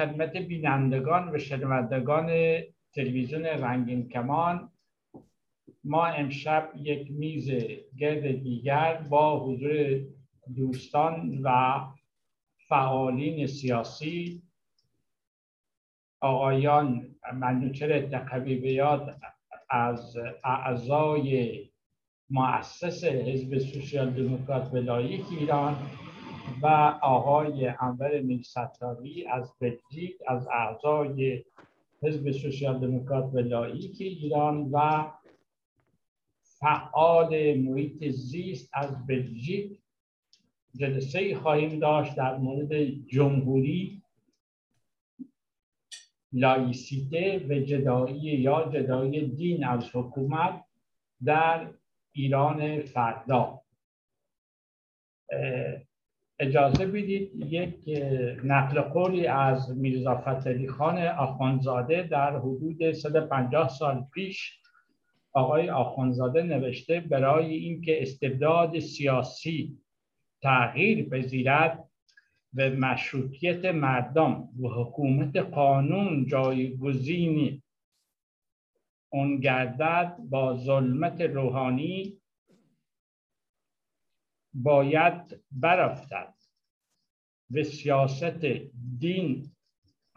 [0.00, 2.28] خدمت بینندگان و شنوندگان
[2.94, 4.70] تلویزیون رنگین کمان.
[5.84, 7.50] ما امشب یک میز
[7.98, 10.00] گرد دیگر با حضور
[10.56, 11.80] دوستان و
[12.68, 14.42] فعالین سیاسی
[16.20, 19.16] آقایان منوچر تقوی بیاد
[19.70, 21.58] از اعضای
[22.30, 25.76] مؤسس حزب سوسیال دموکرات ولایت ایران
[26.62, 26.66] و
[27.02, 31.44] آقای انور میرستاری از بلژیک از اعضای
[32.02, 35.06] حزب سوسیال دموکرات ولایت ایران و
[36.42, 39.78] فعال محیط زیست از بلژیک.
[40.76, 44.02] جلسه خواهیم داشت در مورد جمهوری
[46.32, 50.64] لایسیته و جدایی یا جدایی دین از حکومت
[51.24, 51.70] در
[52.12, 53.62] ایران فردا.
[56.40, 57.74] اجازه بدید یک
[58.44, 64.60] نقل قولی از میرزا فتلی خان آخوانزاده در حدود 150 سال پیش
[65.32, 69.78] آقای آخوانزاده نوشته برای اینکه استبداد سیاسی
[70.42, 71.84] تغییر پذیرد
[72.54, 77.62] و مشروطیت مردم و حکومت قانون جایگزینی
[79.12, 82.19] اون گردد با ظلمت روحانی
[84.54, 86.34] باید برافتد.
[87.50, 88.44] و سیاست
[88.98, 89.52] دین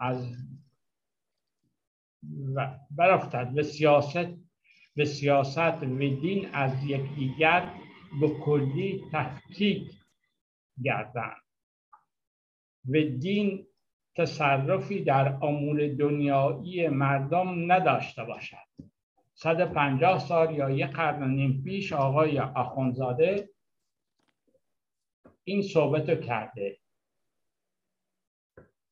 [0.00, 0.36] از
[2.90, 3.52] برافتد.
[3.56, 4.28] و سیاست
[4.96, 7.74] و سیاست و دین از یکدیگر
[8.20, 9.92] به کلی تفکیک
[10.82, 11.42] گردند
[12.88, 13.66] و دین
[14.16, 18.56] تصرفی در امور دنیایی مردم نداشته باشد.
[19.34, 23.53] 150 سال یا یک قرن نیم پیش آقای آخونزاده
[25.44, 26.78] این صحبت رو کرده.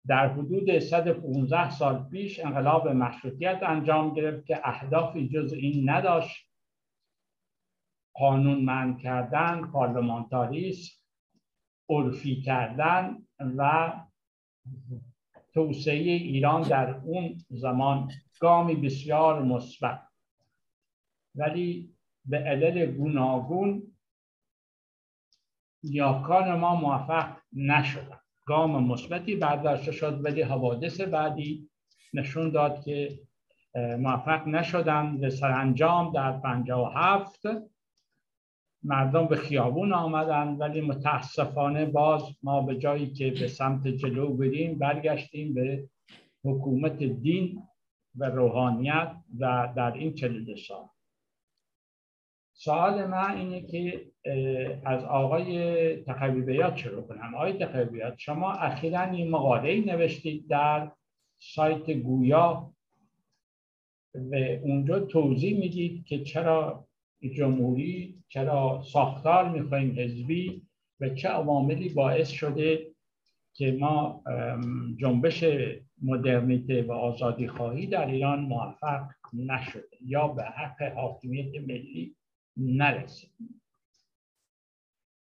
[0.06, 6.48] در حدود 115 سال پیش انقلاب مشروطیت انجام گرفت که اهدافی جز این نداشت.
[8.14, 10.96] قانون من کردن پارلمانتاریسم
[11.88, 13.92] عرفی کردن و
[15.54, 20.08] توسعه ایران در اون زمان گامی بسیار مثبت.
[21.34, 23.91] ولی به علل گوناگون
[25.84, 28.19] نیاکان ما موفق نشدن.
[28.47, 31.69] گام مثبتی برداشته شد ولی حوادث بعدی
[32.15, 33.19] نشون داد که
[33.98, 35.19] موفق نشدن.
[35.20, 36.41] به سرانجام در
[36.94, 37.43] هفت
[38.84, 44.78] مردم به خیابون آمدن ولی متاسفانه باز ما به جایی که به سمت جلو بریم
[44.78, 45.88] برگشتیم به
[46.44, 47.62] حکومت دین
[48.16, 50.84] و روحانیت و در این چلیده سال.
[52.65, 54.06] سوال من اینه که
[54.84, 57.34] از آقای تقوی بیاد شروع کنم.
[57.34, 60.91] آقای تقوی بیاد شما اخیرا این مقاله نوشتید در
[61.39, 62.73] سایت گویا
[64.15, 66.84] و اونجا توضیح می‌دید که چرا
[67.37, 70.62] جمهوری چرا ساختار می‌خوایم حزبی
[71.00, 72.87] و چه عواملی باعث شده
[73.55, 74.23] که ما
[75.00, 75.44] جنبش
[76.03, 79.03] مدرنیته و آزادی خواهی در ایران موفق
[79.33, 82.17] نشده یا به حق حاکمیت ملی
[82.56, 83.30] نرسید.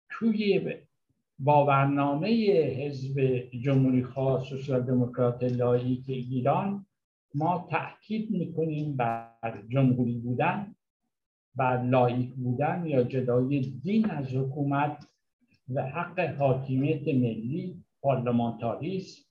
[0.10, 0.74] توی
[1.40, 2.28] باورنامه
[2.80, 3.20] حزب
[3.64, 6.86] جمهوری خواه سوسیال دموکرات لاییک ایران
[7.36, 10.76] ما تاکید می‌کنیم بر جمهوری بودن
[11.56, 15.08] بر لایک بودن یا جدای دین از حکومت
[15.74, 19.26] و حق حاکمیت ملی پارلمانتاریسم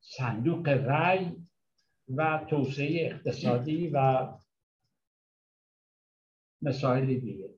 [0.00, 1.30] صندوق رای
[2.16, 4.28] و توسعه اقتصادی و
[6.62, 7.50] مسائل دیگه.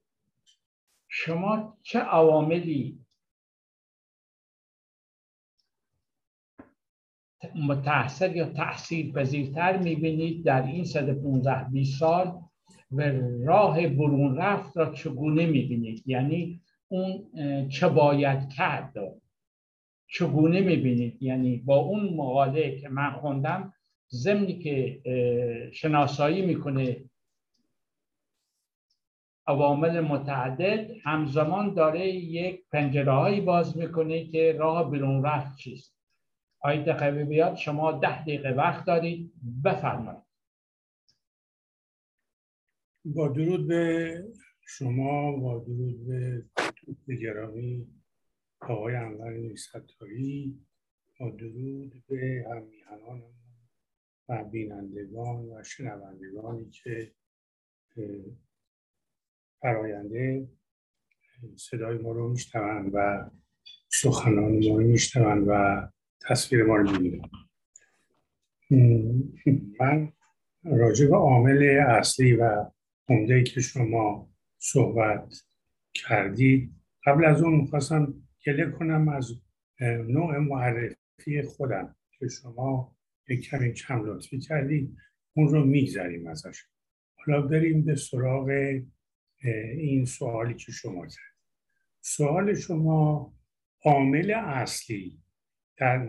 [1.09, 2.99] شما چه عواملی
[7.55, 12.41] متحصر یا تحصیل پذیرتر می‌بینید در این 115 20 سال
[12.93, 13.03] و
[13.45, 17.31] راه برون رفت را چگونه می‌بینید؟ یعنی اون
[17.69, 18.95] چه باید کرد
[20.07, 23.75] چگونه می‌بینید؟ یعنی با اون مقاله که من خوندم
[24.11, 25.01] ضمنی که
[25.73, 27.05] شناسایی می‌کنه
[29.47, 35.97] عوامل متعدد همزمان داره یک پنجره باز می‌کنه که راه بیرون رفت چیست.
[36.61, 39.33] آیت بیاد شما ده دقیقه وقت دارید
[39.65, 40.23] بفرمایید.
[43.05, 44.25] با درود به
[44.67, 46.06] شما با درود
[47.06, 47.87] به گرامی
[48.61, 50.61] آقای انور ستاری
[51.21, 53.23] با درود به همیهنان
[54.29, 57.12] و بینندگان و شنوندگانی که
[59.62, 60.49] فراینده
[61.56, 63.31] صدای ما رو میشنوند و
[63.88, 65.82] سخنان ما رو میشنوند و
[66.20, 67.31] تصویر ما رو می‌بینیم
[69.81, 70.12] من
[70.64, 72.64] راجع به عامل اصلی و
[73.09, 75.35] عمده که شما صحبت
[75.94, 76.73] کردید
[77.06, 78.15] قبل از اون می‌خواستم
[78.47, 79.31] گله کنم از
[80.08, 82.97] نوع معرفی خودم که شما
[83.29, 84.97] یک کمی کم لطفی کردید.
[85.37, 86.65] اون رو می‌گذاریم ازش.
[87.15, 88.50] حالا بریم به سراغ
[89.77, 91.37] این سوالی که شما کرد
[92.00, 93.33] سوال شما
[93.85, 95.19] عامل اصلی
[95.77, 96.09] در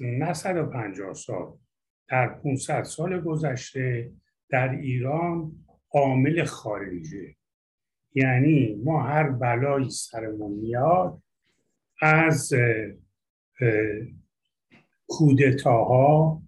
[0.00, 1.58] نه 150 سال
[2.08, 4.12] در 500 سال گذشته
[4.48, 5.52] در ایران
[5.90, 7.36] عامل خارجی.
[8.14, 11.22] یعنی ما هر بلایی سرمون میاد
[12.02, 12.52] از
[15.08, 16.42] کودتاها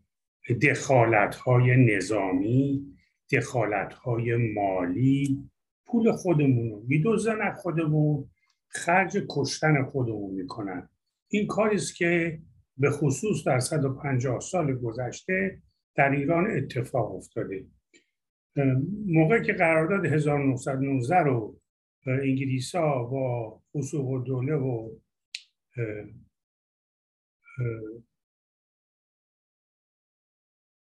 [0.63, 2.97] دخالتهای نظامی
[3.33, 5.51] دخالتهای مالی
[5.87, 6.85] پول خودمون رو.
[6.89, 8.31] میدوزن از خودمون
[8.69, 10.89] خرج کشتن خودمون می‌کنن.
[11.29, 12.43] این کاری است که
[12.77, 15.63] به خصوص در 150 سال گذشته
[15.95, 17.67] در ایران اتفاق افتاده.
[19.07, 21.61] موقع که قرارداد 1919 رو
[22.07, 24.97] انگلیس ها با خصوص و دوله و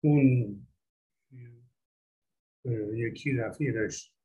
[0.05, 0.67] اون
[2.95, 4.16] یکی رفیقش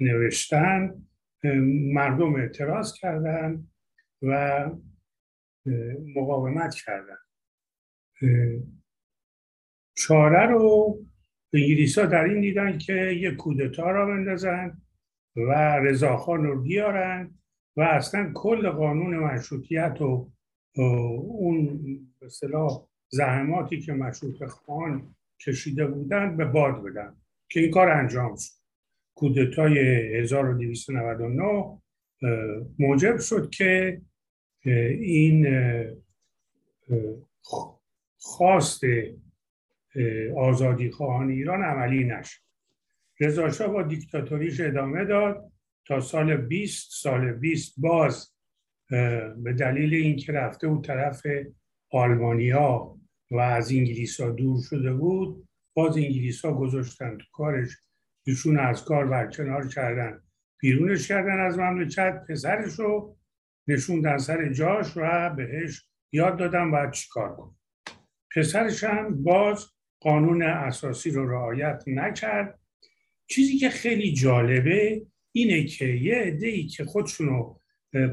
[0.00, 1.02] نوشتن
[1.92, 3.68] مردم اعتراض کردن
[4.22, 4.70] و
[6.16, 7.18] مقاومت کردن.
[9.96, 10.98] چاره رو
[11.52, 14.82] انگلیس ها در این دیدن که یک کودتا را بندازن
[15.36, 17.34] و رضاخان رو بیارن
[17.76, 20.32] و اصلا کل قانون مشروطیت و
[20.76, 21.80] اون
[22.20, 22.28] به
[23.08, 25.14] زحماتی که مشروط خان
[25.46, 27.16] کشیده بودن به باد بدن
[27.48, 28.57] که این کار انجام شد.
[29.18, 29.78] کودتای
[30.18, 31.80] 1299
[32.78, 34.00] موجب شد که
[35.00, 35.46] این
[38.16, 38.80] خواست
[40.36, 42.40] آزادی خواهان ایران عملی نشد.
[43.20, 45.52] رضا با دیکتاتوریش ادامه داد
[45.86, 48.34] تا سال 20 سال 20 باز
[49.36, 51.22] به دلیل اینکه رفته بود طرف
[51.90, 52.96] آلمانیا
[53.30, 57.87] و از انگلیس ها دور شده بود باز انگلیس ها گذاشتن تو کارش
[58.28, 60.20] ایشون از کار برکنار کردن.
[60.58, 63.16] بیرونش کردن از مملکت پسرش رو
[63.68, 67.56] نشوندن سر جاش و بهش یاد دادن باید چیکار کن
[68.36, 69.66] پسرش هم باز
[70.00, 72.58] قانون اساسی رو رعایت نکرد.
[73.26, 75.02] چیزی که خیلی جالبه
[75.32, 77.58] اینه که یه عده که خودشونو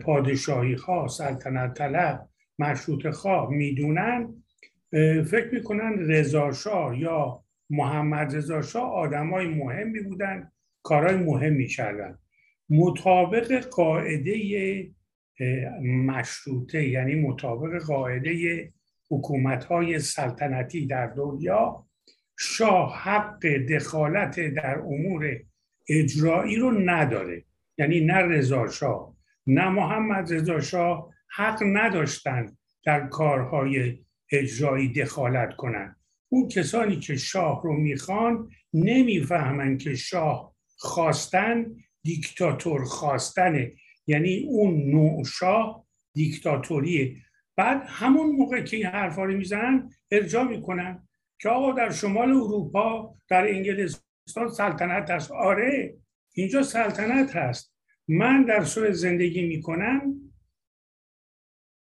[0.03, 2.29] پادشاهی خواه سلطنت طلب
[2.59, 4.43] مشروط خواه می‌دونن
[5.25, 10.51] فکر می‌کنن رضاشاه یا محمد رضا شاه آدمای مهمی بودن
[10.83, 12.17] کارهای مهم می‌کردن
[12.69, 14.35] مطابق قاعده
[15.83, 18.73] مشروطه یعنی مطابق قاعده
[19.09, 21.85] حکومت های سلطنتی در دنیا
[22.39, 25.39] شاه حق دخالت در امور
[25.89, 27.43] اجرایی رو نداره.
[27.77, 29.15] یعنی نه رضا شاه
[29.47, 33.99] نه محمد رضا شاه حق نداشتن در کارهای
[34.31, 35.94] اجرایی دخالت کنند
[36.29, 43.73] اون کسانی که شاه رو می‌خوان نمی‌فهمن که شاه خواستن دیکتاتور خواستنه.
[44.07, 47.15] یعنی اون نوع شاه دیکتاتوریه.
[47.55, 51.07] بعد همون موقع که این حرفا رو می‌زنن ارجاع می‌کنن
[51.41, 55.31] که آقا در شمال اروپا در انگلستان سلطنت هست.
[55.31, 55.97] آره
[56.33, 57.75] اینجا سلطنت هست.
[58.07, 60.31] من در سوی زندگی می‌کنم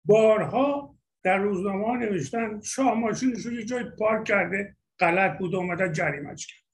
[0.05, 0.94] بارها
[1.25, 6.65] در روزنامه نوشتن شاه ماشینش رو یه جای پارک کرده غلط بود اومدن جریمش کرد.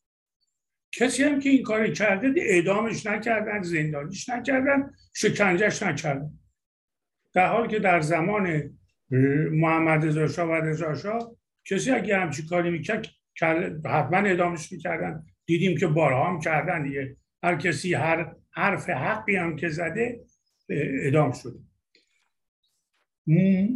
[0.93, 6.39] کسی هم که این کاری کرده اعدامش نکردن زندانیش نکردن شکنجش نکردن.
[7.33, 8.77] در حال که در زمان
[9.51, 13.07] محمد رضا و رضا کسی اگه همچی کاری می‌کرد
[13.85, 15.25] حتما اعدامش می‌کردن.
[15.45, 17.17] دیدیم که بارها هم کردن دیگه.
[17.43, 20.21] هر کسی هر حرف حقی هم که زده
[20.69, 21.59] اعدام شده.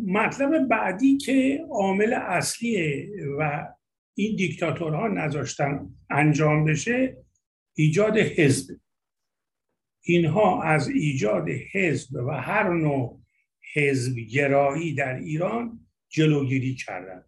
[0.08, 3.10] مطلب بعدی که عامل اصلیه
[3.40, 3.68] و
[4.14, 7.18] این دیکتاتورها نذاشتن انجام بشه
[7.74, 8.75] ایجاد حزب.
[10.02, 13.22] اینها از ایجاد حزب و هر نوع
[13.74, 17.24] حزب گرایی در ایران جلوگیری کردن.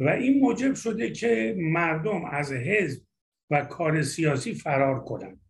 [0.00, 3.06] و این موجب شده که مردم از حزب
[3.50, 5.40] و کار سیاسی فرار کنند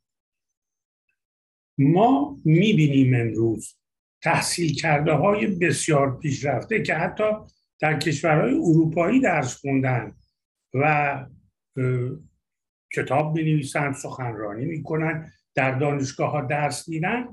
[1.78, 3.76] ما می‌بینیم امروز
[4.26, 7.24] تحصیل کرده های بسیار پیشرفته که حتی
[7.80, 10.16] در کشورهای اروپایی درس خوندن
[10.74, 11.26] و
[12.94, 17.26] کتاب می نویسن سخنرانی می‌کنن در دانشگاه ها درس میدن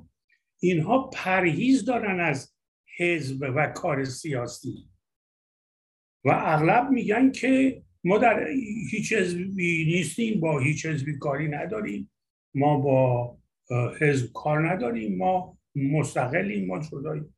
[0.60, 2.56] اینها پرهیز دارن از
[2.98, 4.90] حزب و کار سیاسی.
[6.26, 8.48] و اغلب میگن که ما در
[8.92, 12.12] هیچ حزبی نیستیم با هیچ حزبی کاری نداریم
[12.56, 13.38] ما با
[14.00, 17.36] حزب کار نداریم ما مستقلیم ما جداییم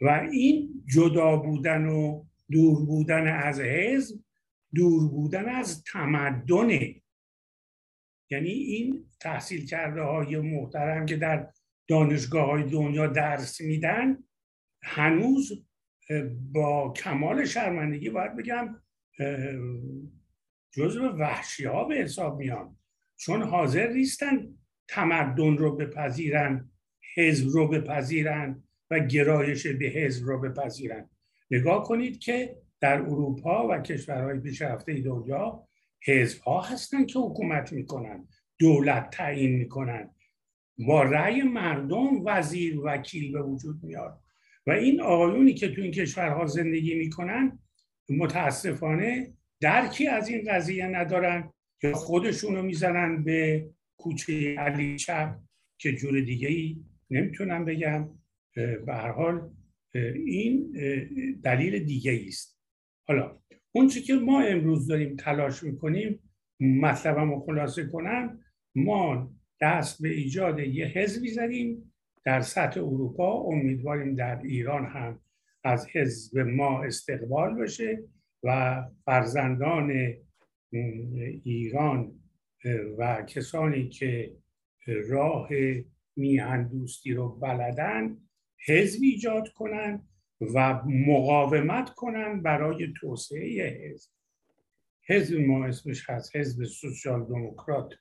[0.00, 4.20] و این جدا بودن و دور بودن از حزب
[4.74, 7.02] دور بودن از تمدنه.
[8.30, 11.52] یعنی این تحصیل کرده های محترم که در
[11.88, 14.18] دانشگاه های دنیا درس میدن
[14.82, 15.66] هنوز
[16.52, 18.82] با کمال شرمندگی باید بگم
[20.72, 22.76] جزو وحشی ها به حساب میان.
[23.16, 26.71] چون حاضر نیستن تمدن رو بپذیرن.
[27.16, 31.10] حزب رو بپذیرن و گرایش به حزب رو بپذیرن.
[31.50, 35.68] نگاه کنید که در اروپا و کشورهای پیشرفته دنیا
[36.06, 38.28] حزب ها هستن که حکومت می‌کنن
[38.58, 40.10] دولت تعیین می‌کنن.
[40.78, 44.20] با رأی مردم وزیر وکیل به وجود میاد.
[44.66, 47.58] و این آقایونی که تو این کشورها زندگی می‌کنن
[48.08, 51.52] متاسفانه درکی از این قضیه ندارن
[51.82, 55.36] یا خودشونو می‌زنن به کوچه علی چپ
[55.78, 56.76] که جور دیگه ای
[57.12, 58.08] نمی‌تونم بگم
[58.54, 59.50] به هر حال
[60.26, 60.72] این
[61.44, 62.60] دلیل دیگه است.
[63.08, 63.38] حالا
[63.72, 66.20] اون که ما امروز داریم تلاش می‌کنیم
[66.60, 68.40] مطلبم رو خلاصه کنم
[68.74, 71.92] ما دست به ایجاد یه حزبی زدیم.
[72.24, 75.20] در سطح اروپا امیدواریم در ایران هم
[75.64, 78.04] از حزب ما استقبال بشه
[78.42, 80.14] و فرزندان
[81.44, 82.12] ایران
[82.98, 84.32] و کسانی که
[84.86, 85.48] راه
[86.16, 88.16] میهن دوستی رو بلدن
[88.66, 90.08] حزب ایجاد کنن
[90.54, 94.10] و مقاومت کنن برای توسعه حزب.
[95.08, 97.94] حزب ما اسمش هست حزب سوسیال دموکرات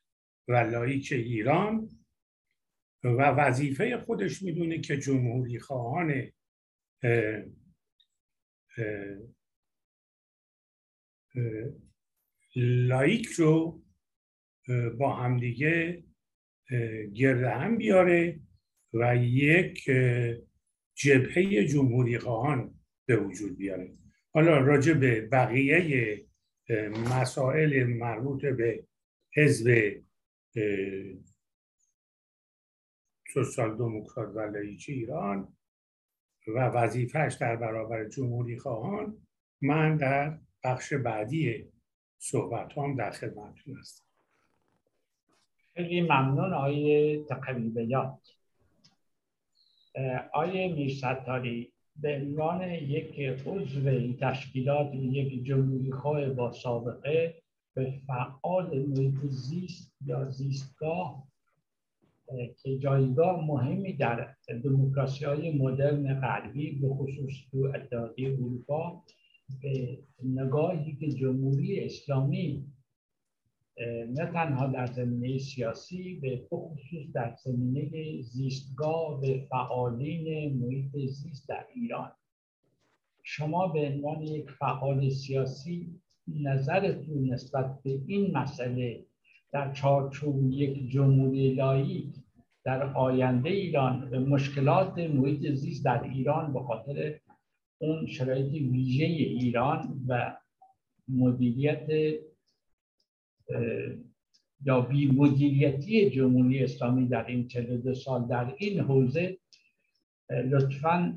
[0.48, 1.89] و لایک ایران
[3.03, 6.32] و وظیفه خودش می‌دونه که جمهوری خواهان
[12.56, 13.82] لایک رو
[15.00, 16.03] با همدیگه
[17.13, 18.39] گرد هم بیاره
[18.94, 19.89] و یک
[20.96, 23.91] جبهه جمهوری خواهان به وجود بیاره.
[24.34, 26.25] حالا راجع به بقیه
[27.20, 28.86] مسائل مربوط به
[29.36, 30.01] حزب
[33.34, 35.56] سوسیال دموکرات و لایچی ایران
[36.48, 39.27] و وظیفهش در برابر جمهوری خواهان
[39.62, 41.72] من در بخش بعدی
[42.18, 44.11] صحبت هم در خدمتتون هستم.
[45.75, 48.19] خیلی ممنون آقای تقریبیات
[50.33, 57.35] آیه میرستاری به عنوان یک عضو تشکیلات یک جمهوری خواه با سابقه
[57.73, 61.23] به فعال محیط زیست یا زیستگاه
[62.63, 69.03] که جایگاه مهمی در دموکراسی های مدرن غربی به خصوص تو اتحادیه اروپا
[69.61, 72.65] به نگاهی که جمهوری اسلامی
[74.09, 81.65] نه تنها در زمینه سیاسی به خصوص در زمینه زیستگاه به فعالین محیط زیست در
[81.75, 82.11] ایران.
[83.23, 89.05] شما به عنوان یک فعال سیاسی نظرتون نسبت به این مسئله
[89.51, 92.15] در چارچوب یک جمهوری لایک
[92.63, 97.19] در آینده ایران به مشکلات محیط زیست در ایران به خاطر
[97.77, 100.38] اون شرایط ویژه ایران و
[101.07, 101.88] مدیریت
[104.65, 109.38] یا بی مدیریتی جمهوری اسلامی در این 42 سال در این حوزه
[110.29, 111.15] لطفا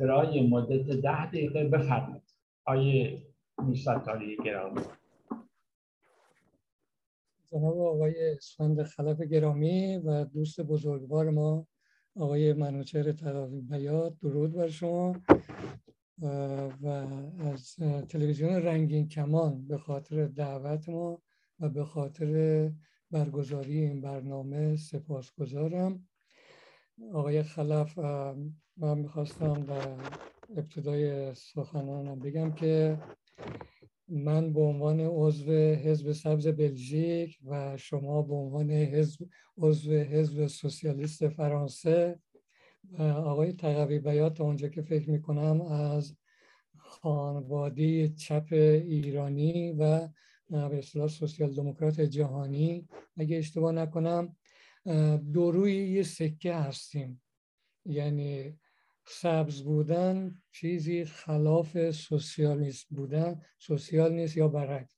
[0.00, 2.22] برای مدت ده دقیقه بفرمایید.
[2.64, 3.22] آیه
[3.62, 4.80] میستاری گرامی.
[7.52, 11.66] جناب آقای اسفند خلف گرامی و دوست بزرگوار ما
[12.16, 15.16] آقای منوچهر تراوی بیاد درود بر شما.
[16.82, 16.86] و
[17.40, 17.76] از
[18.08, 21.22] تلویزیون رنگین کمان به خاطر دعوت ما
[21.62, 22.70] و به خاطر
[23.10, 26.08] برگزاری این برنامه سپاسگزارم.
[27.12, 27.98] آقای خلف
[28.76, 29.96] من می‌خواستم در
[30.56, 32.98] ابتدای سخنانم بگم که
[34.08, 39.26] من به عنوان عضو حزب سبز بلژیک و شما به عنوان حزب
[39.58, 42.18] عضو حزب سوسیالیست فرانسه
[42.98, 46.16] و آقای تقوی بیات اونجا که فکر می‌کنم از
[46.76, 50.08] خانواده چپ ایرانی و
[50.52, 52.88] به اصطلاح سوسیال دموکرات جهانی.
[53.16, 54.36] اگه اشتباه نکنم
[55.32, 57.22] دوروی یه سکه هستیم.
[57.86, 58.58] یعنی
[59.06, 63.40] سبز بودن چیزی خلاف سوسیالیست بودن.
[63.58, 64.92] سوسیال نیست یا برعکس.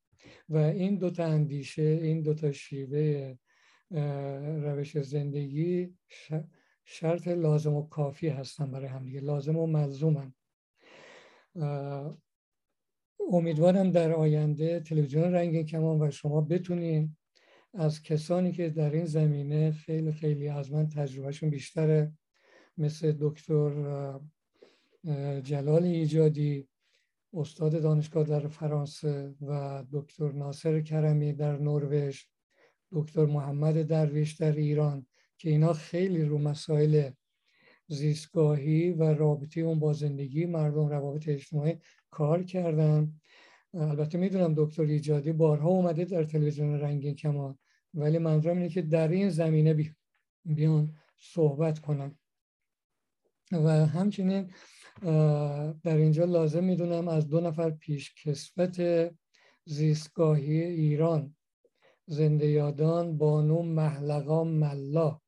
[0.49, 3.37] و این دوتا اندیشه این دوتا شیوه
[4.64, 5.94] روش زندگی
[6.84, 10.34] شرط لازم و کافی هستن برای همدیگه لازم و ملزومن.
[13.33, 17.16] امیدوارم در آینده تلویزیون رنگ کمان و شما بتونین
[17.75, 22.12] از کسانی که در این زمینه خیلی خیلی از من تجربهشون بیشتره
[22.78, 23.71] مثل دکتر
[25.43, 26.69] جلال ایجادی
[27.35, 32.23] استاد دانشگاه در فرانسه و دکتر ناصر کرمی در نروژ
[32.93, 35.07] دکتر محمد درویش در ایران
[35.38, 37.11] که اینا خیلی رو مسائل
[37.87, 41.78] زیستگاهی و رابطه اون با زندگی مردم روابط اجتماعی
[42.14, 43.12] کار کردن.
[43.75, 47.59] البته می‌دونم دکتر ایجادی بارها اومده در تلویزیون رنگین کمان
[47.94, 49.94] ولی منظورم اینه که در این زمینه
[50.44, 52.18] بیان صحبت کنم
[53.52, 54.50] و همچنین
[55.83, 58.80] در اینجا لازم می‌دونم از دو نفر پیش کسفت
[59.64, 61.37] زیستگاهی ایران
[62.06, 65.21] زنده یادان بانو محلقا ملا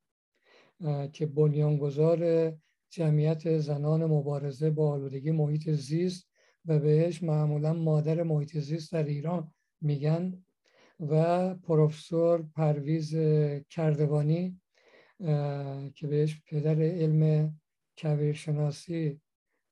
[1.13, 2.53] که بنیانگذار
[2.91, 6.26] جمعیت زنان مبارزه با آلودگی محیط زیست
[6.67, 8.57] و بهش معمولا مادر محیط
[8.93, 10.45] در ایران میگن
[11.01, 13.17] و پروفسور پرویز
[13.71, 14.61] کردوانی
[15.95, 17.55] که بهش پدر علم
[17.99, 19.21] کویرشناسی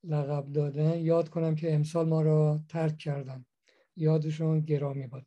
[0.04, 0.98] لقب دادن.
[0.98, 3.46] یاد کنم که امسال ما را ترک کردن.
[3.96, 5.26] یادشون گرامی باد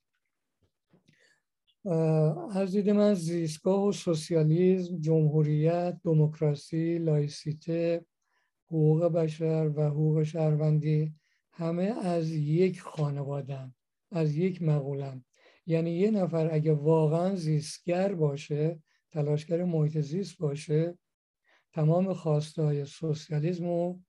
[2.51, 8.05] از دید من زیستگاه و سوسیالیزم جمهوریت دموکراسی لایسیته
[8.65, 11.13] حقوق بشر و حقوق شهروندی
[11.57, 13.73] همه از یک خانوادن
[14.11, 15.25] از یک مقولن
[15.65, 18.79] یعنی یه نفر اگه واقعا زیستگر باشه
[19.11, 20.97] تلاشگر محیط زیست باشه
[21.73, 23.99] تمام خواسته های سوسیالیزم رو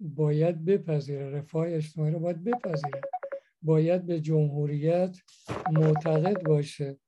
[0.00, 3.00] باید بپذیره رفاه اجتماعی رو باید بپذیره.
[3.62, 5.16] باید به جمهوریت
[5.72, 6.98] معتقد باشه.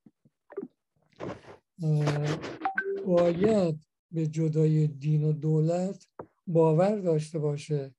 [3.06, 6.06] باید به جدای دین و دولت
[6.46, 7.94] باور داشته باشه.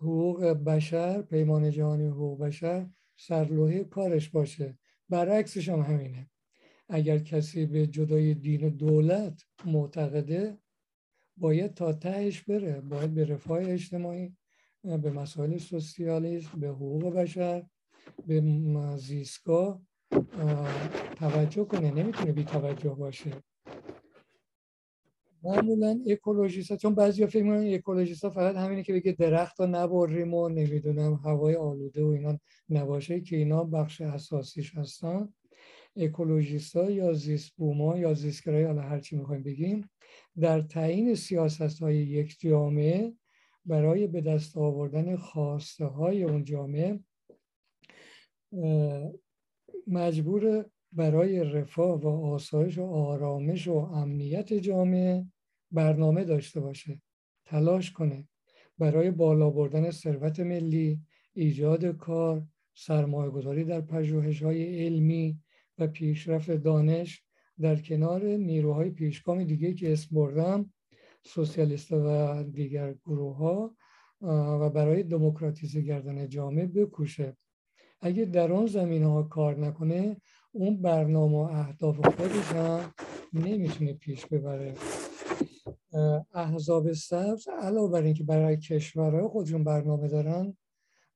[0.00, 2.86] حقوق بشر پیمان جهانی حقوق بشر
[3.16, 4.78] سرلوحه کارش باشه.
[5.08, 6.30] برعکسش هم همینه.
[6.88, 10.58] اگر کسی به جدای دین و دولت معتقده
[11.36, 14.36] باید تا تهش بره باید به رفاه اجتماعی
[14.82, 17.66] به مسائل سوسیالیسم به حقوق بشر
[18.26, 18.42] به
[18.96, 19.82] زیستگاه
[21.16, 21.90] توجه کنه.
[21.90, 23.30] نمی‌تونه بی توجه باشه.
[25.42, 30.48] معمولا اکولوژیست چون بعضی فکر می‌کنن اکولوژیست فقط همینه که بگه درخت ها نبریم و
[30.48, 32.38] نمی‌دونم هوای آلوده و اینا
[32.70, 35.28] نباشه که اینا بخش اساسیش هستن.
[35.96, 39.90] اکولوژیست ها یا زیست بوما یا زیستگرایی حالا هرچی می‌خوایم بگیم
[40.40, 43.12] در تعیین سیاست های یک جامعه
[43.64, 47.00] برای به دست آوردن خواسته های اون جامعه
[49.86, 55.26] مجبور برای رفاه و آسایش و آرامش و امنیت جامعه
[55.70, 57.02] برنامه داشته باشه.
[57.44, 58.28] تلاش کنه.
[58.78, 61.00] برای بالا بردن ثروت ملی
[61.32, 65.38] ایجاد کار سرمایه گذاری در پژوهش های علمی
[65.78, 67.24] و پیشرفت دانش
[67.60, 70.72] در کنار نیروهای پیشگام دیگه که اسم بردم
[71.24, 73.76] سوسیالیست و دیگر گروه ها
[74.60, 77.36] و برای دموکراتیزه کردن جامعه بکوشه.
[78.00, 80.16] اگه در آن زمین ها کار نکنه
[80.52, 82.94] اون برنامه و اهداف خودش هم
[83.32, 84.74] نمی‌تونه پیش ببره.
[86.34, 90.56] احزاب سبز علاوه بر اینکه برای کشورهای خودشون برنامه دارن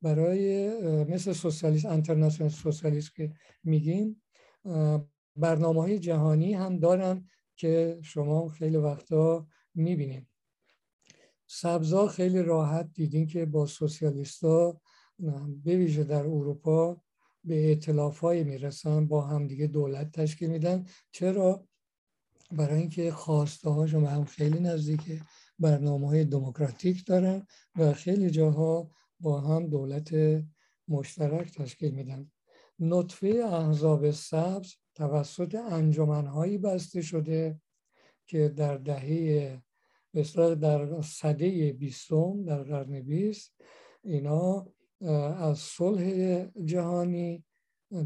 [0.02, 0.70] برای
[1.04, 3.32] مثل سوسیالیست انترناسیونال سوسیالیست که
[3.64, 4.22] میگیم
[5.36, 10.28] برنامه های جهانی هم دارن که شما خیلی وقتا می‌بینیم
[11.46, 14.80] سبزا خیلی راحت دیدین که با سوسیالیستا
[15.64, 17.03] به در اروپا
[17.44, 20.86] به اعتلاف های می‌رسن با همدیگه دولت تشکیل میدن.
[21.12, 21.66] چرا؟
[22.52, 25.22] برای اینکه خواسته هاشون هم خیلی نزدیک
[25.58, 30.14] برنامه های دموکراتیک دارن و خیلی جاها با هم دولت
[30.88, 32.30] مشترک تشکیل میدن.
[32.78, 37.60] نطفه احزاب سبز توسط انجمنهایی بسته شده
[38.26, 39.62] که در دهه
[40.60, 43.52] در صده بیستم در قرن بیست
[44.02, 44.66] اینا
[45.08, 46.04] از صلح
[46.64, 47.44] جهانی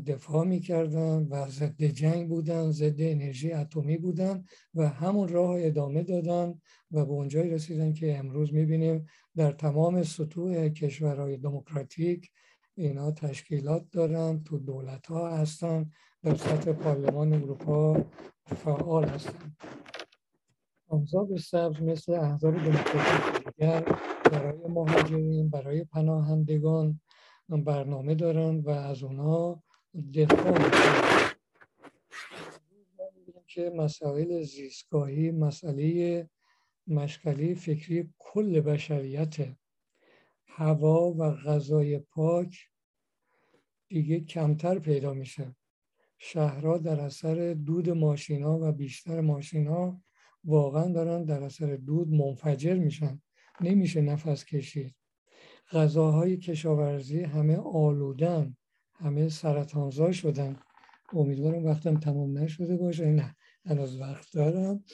[0.06, 6.60] دفاع می‌کردن و ضد جنگ بودن ضد انرژی اتمی بودن و همون راه ادامه دادن
[6.90, 9.06] و به اونجایی رسیدن که امروز می‌بینیم
[9.36, 12.30] در تمام سطوح کشورهای دموکراتیک
[12.74, 15.90] اینا تشکیلات دارن تو دولت ها هستن
[16.22, 18.04] در سطح پارلمان اروپا
[18.46, 19.56] فعال هستن.
[20.92, 23.84] احزاب سبز مثل احزاب دموکراتیک دیگر
[24.30, 27.00] برای مهاجرین برای پناهندگان
[27.48, 29.62] برنامه دارن و از اونا
[30.14, 30.58] دفاع
[33.46, 36.28] که مسائل زیستگاهی مسئله
[36.86, 39.36] مشغله فکری کل بشریت.
[40.46, 42.68] هوا و غذای پاک
[43.88, 45.56] دیگه کمتر پیدا میشه.
[46.18, 50.02] شهرها در اثر دود ماشینا و بیشتر ماشینا
[50.44, 53.22] واقعا دارن در اثر دود منفجر میشن.
[53.60, 54.94] نمیشه نفس کشید.
[55.72, 58.56] غذاهای کشاورزی همه آلودن
[58.94, 60.56] همه سرطانزا شدن.
[61.12, 63.06] امیدوارم وقتم تمام نشده باشه.
[63.06, 64.84] نه هنوز وقت دارم.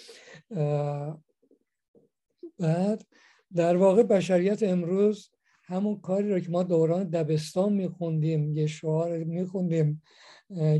[2.58, 3.06] بعد
[3.54, 5.30] در واقع بشریت امروز
[5.64, 10.02] همون کاری رو که ما دوران دبستان میخوندیم یه شعار میخوندیم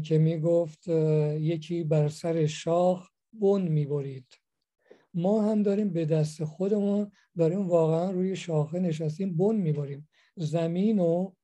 [0.05, 0.89] که می‌گفت
[1.39, 4.27] یکی بر سر شاخ بن می‌برید.
[5.15, 10.09] ما هم داریم به دست خودمون داریم واقعا روی شاخه نشستیم بن می‌بریم.
[10.37, 11.37] زمین رو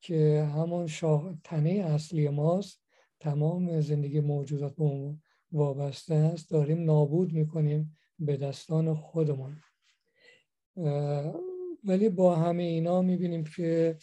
[0.00, 2.80] که همون شاخ تنه اصلی ماست
[3.20, 5.16] تمام زندگی موجودات به
[5.52, 9.56] وابسته است داریم نابود می‌کنیم به دستان خودمون.
[11.84, 13.96] ولی با همه اینا می‌بینیم که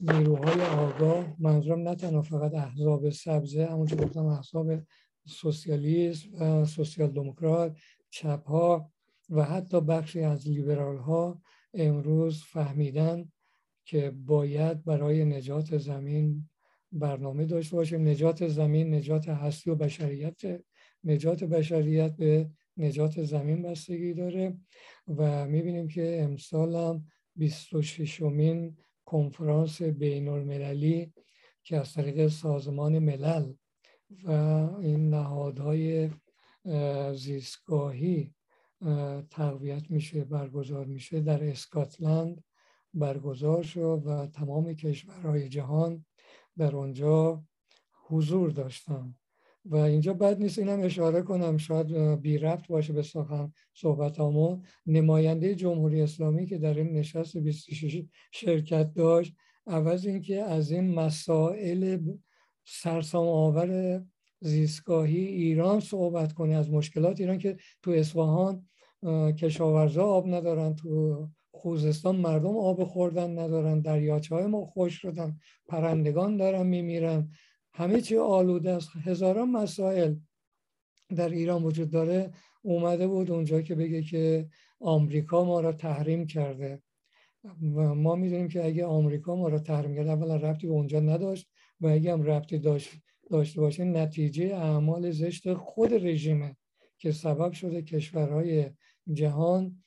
[0.00, 4.82] نیروهای آگاه منظورم نه تنها فقط احزاب سبزه همونجا گفتم احزاب
[5.26, 7.76] سوسیالیسم و سوسیال دموکرات
[8.16, 8.92] چپ ها
[9.30, 11.42] و حتی بخشی از لیبرال ها
[11.74, 13.32] امروز فهمیدن
[13.84, 16.48] که باید برای نجات زمین
[16.92, 18.08] برنامه داشته باشیم.
[18.08, 20.40] نجات زمین نجات هستی و بشریت
[21.04, 24.58] نجات بشریت به نجات زمین بستگی داره
[25.08, 31.12] و می‌بینیم که امسال هم 26 مین کنفرانس بین المللی
[31.64, 33.52] که از طریق سازمان ملل
[34.24, 34.30] و
[34.80, 36.10] این نهادهای
[37.14, 38.34] زیستگاهی
[39.30, 42.44] تقویت میشه برگزار میشه در اسکاتلند
[42.94, 46.04] برگزار شد و تمام کشورهای جهان
[46.58, 47.44] در آنجا
[48.08, 49.14] حضور داشتن.
[49.68, 54.62] و اینجا بد نیست اینم اشاره کنم شاید بی رفت باشه به سخن صحبت همون
[54.86, 58.02] نماینده جمهوری اسلامی که در این نشست 26
[58.32, 59.34] شرکت داشت
[59.66, 61.98] عوض اینکه از این مسائل
[62.64, 64.02] سرسام آور
[64.40, 68.68] زیستگاهی ایران صحبت کنه از مشکلات ایران که تو اصفهان
[69.36, 76.36] کشاورزا آب ندارن تو خوزستان مردم آب خوردن ندارن دریاچه های ما خوش شدن پرندگان
[76.36, 77.30] دارن میمیرن.
[77.72, 78.88] همه چی آلوده است.
[79.04, 80.14] هزاران مسائل
[81.16, 82.30] در ایران وجود داره.
[82.62, 84.48] اومده بود اونجا که بگه که
[84.80, 86.82] آمریکا ما را تحریم کرده.
[87.62, 91.48] و ما می‌دونیم که اگه آمریکا ما را تحریم کرده اولا ربطی به اونجا نداشت
[91.80, 92.90] و اگه هم ربطی داشت
[93.30, 96.56] داشته باشه نتیجه اعمال زشت خود رژیمه
[96.98, 98.70] که سبب شده کشورهای
[99.12, 99.82] جهان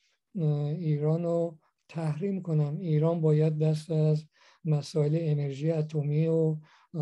[0.78, 2.76] ایران رو تحریم کنن.
[2.80, 4.24] ایران باید دست از
[4.64, 6.56] مسائل انرژی اتمی و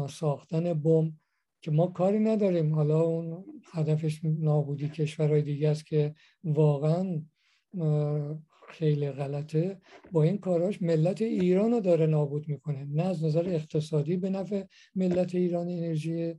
[0.09, 1.12] ساختن بم
[1.62, 2.74] که ما کاری نداریم.
[2.74, 7.22] حالا اون هدفش نابودی کشورهای دیگه است که واقعا
[8.68, 9.81] خیلی غلطه.
[10.12, 12.85] با این کاراش ملت ایران رو داره نابود می‌کنه.
[12.85, 14.62] نه از نظر اقتصادی به نفع
[14.94, 16.35] ملت ایران انرژی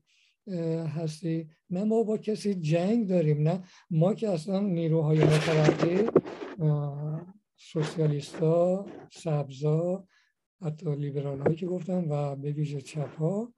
[0.97, 3.63] هستی نه ما با کسی جنگ داریم نه.
[3.89, 6.09] ما که اصلا نیروهای متوقع
[7.55, 10.07] سوسیالیستا سبزا
[10.61, 13.53] حتی لیبرال هایی که گفتم و به ویژه چپ ها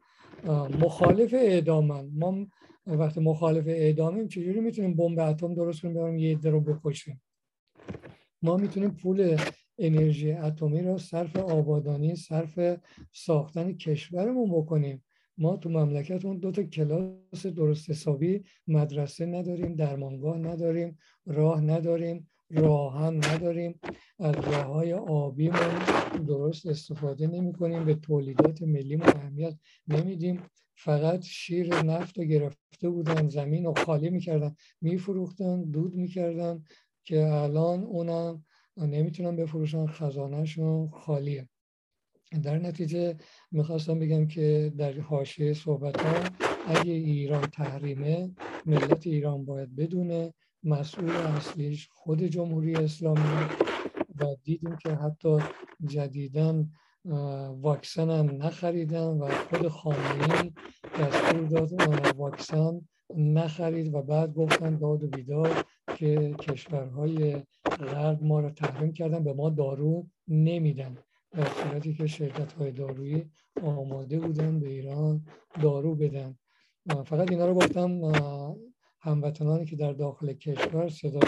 [0.79, 2.47] مخالف اعدامن ما
[2.86, 7.21] وقتی مخالف اعدامیم چجوری می‌تونیم بمب اتم درست کنیم یه عده رو بکشیم؟
[8.41, 9.38] ما می‌تونیم پول
[9.77, 12.60] انرژی اتمی رو صرف آبادانی صرف
[13.12, 15.04] ساختن کشورمون بکنیم.
[15.38, 23.15] ما تو مملکتمون دو تا کلاس درست حسابی مدرسه نداریم درمانگاه نداریم راه نداریم راهن
[23.15, 23.80] نداریم.
[24.19, 25.80] از راه های آبیمون
[26.27, 29.54] درست استفاده نمی کنیم به تولیدات ملی اهمیت
[29.88, 30.39] نمیدیم.
[30.75, 36.63] فقط شیر نفت رو گرفته بودن زمین رو خالی می‌کردن میفروختن دود می‌کردن.
[37.04, 38.46] که الان اونم
[38.78, 41.50] نمی‌تونن بفروشن خزانهشون خالیه.
[42.44, 43.16] در نتیجه
[43.52, 46.24] می‌خواستم بگم که در حاشیه صحبت ها
[46.68, 48.32] اگه ایران تحریمه
[48.66, 50.34] ملت ایران باید بدونه
[50.64, 53.46] مسئول اصلیش خود جمهوری اسلامی
[54.20, 55.38] و دیدیم که حتی
[55.86, 56.70] جدیدن
[57.62, 60.52] واکسن هم نخریدن و خود خامنه‌ای
[61.00, 61.72] دستور داد
[62.18, 62.82] واکسن
[63.16, 65.64] نخرید و بعد گفتن داد و بیدار
[65.96, 70.98] که کشورهای غرب ما رو تحریم کردن به ما دارو نمیدن.
[71.32, 73.30] در صورتی که شرکت های دارویی
[73.63, 75.26] آماده بودن به ایران
[75.62, 76.38] دارو بدن.
[77.06, 78.02] فقط اینا رو گفتم
[79.00, 81.20] هموطنانی که در داخل کشور صدا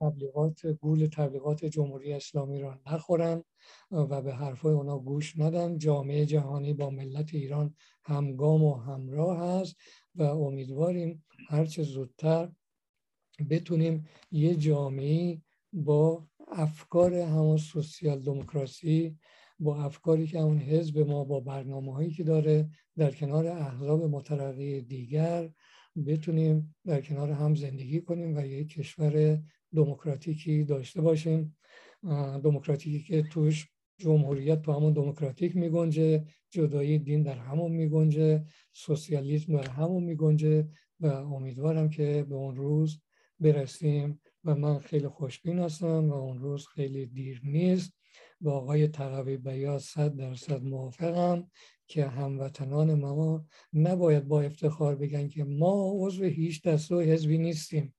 [0.00, 3.44] تبلیغات گول تبلیغات جمهوری اسلامی را نخورن
[3.90, 5.78] و به حرفای اونا گوش ندن.
[5.78, 9.76] جامعه جهانی با ملت ایران همگام و همراه هست
[10.14, 12.48] و امیدواریم هرچه زودتر
[13.50, 19.18] بتونیم یه جامعه با افکار همون سوسیال دموکراسی
[19.58, 24.80] با افکاری که اون حزب ما با برنامه هایی که داره در کنار احزاب مترقی
[24.80, 25.50] دیگر
[26.06, 29.42] بتونیم در کنار هم زندگی کنیم و یک کشور
[29.74, 31.56] دموکراتیکی داشته باشیم.
[32.44, 39.70] دموکراتیکی که توش جمهوریت تو همون دموکراتیک میگنجه جدایی دین در همون میگنجه سوسیالیسم در
[39.70, 40.68] همون میگنجه
[41.04, 43.00] و امیدوارم که به اون روز
[43.40, 44.20] برسیم.
[44.44, 47.92] و من خیلی خوشبین هستم و اون روز خیلی دیر نیست.
[48.40, 51.50] با آقای تقوی بیاد صد درصد موافقم
[51.86, 57.94] که هموطنان ما نباید با افتخار بگن که ما عضو هیچ دست و حزبی نیستیم.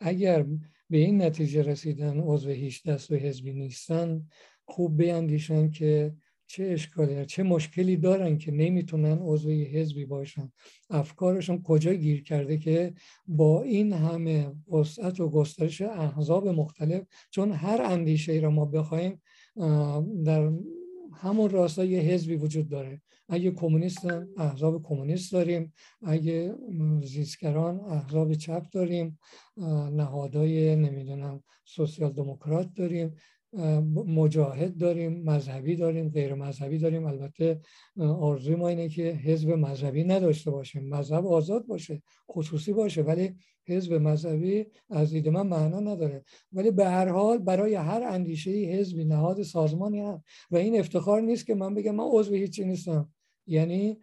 [0.00, 0.46] اگر
[0.90, 4.26] به این نتیجه رسیدن عضو هیچ دست و حزبی نیستن
[4.64, 6.14] خوب بیندیشن که
[6.50, 10.52] چه اشکالی چه مشکلی دارن که نمی‌تونن عضو حزبی باشن؟
[10.90, 12.94] افکارشون کجا گیر کرده که
[13.26, 19.22] با این همه وسعت و گسترش احزاب مختلف چون هر اندیشه ای را ما بخوایم
[20.24, 20.52] در
[21.12, 23.02] همون راستا یه حزبی وجود داره.
[23.28, 24.06] اگه کمونیست
[24.36, 26.54] احزاب کمونیست داریم اگه
[27.02, 29.18] زیستگران احزاب چپ داریم
[29.92, 33.14] نهادهای نمی‌دونم سوسیال دموکرات داریم.
[34.06, 37.06] مجاهد داریم مذهبی داریم غیر مذهبی داریم.
[37.06, 37.60] البته
[38.00, 40.88] آرزوی ما اینه که حزب مذهبی نداشته باشیم.
[40.88, 43.34] مذهب آزاد باشه خصوصی باشه ولی
[43.66, 46.24] حزب مذهبی از دید من معنا نداره.
[46.52, 50.22] ولی به هر حال برای هر اندیشه حزبی نهاد سازمانی هم.
[50.50, 53.12] و این افتخار نیست که من بگم من عضو هیچی نیستم.
[53.46, 53.98] یعنی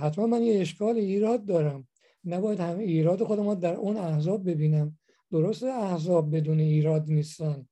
[0.00, 1.88] حتما من یه اشکال ایراد دارم.
[2.24, 4.98] نباید همه ایراد خودم در اون احزاب ببینم.
[5.30, 7.66] درست احزاب بدون ایراد نیستن.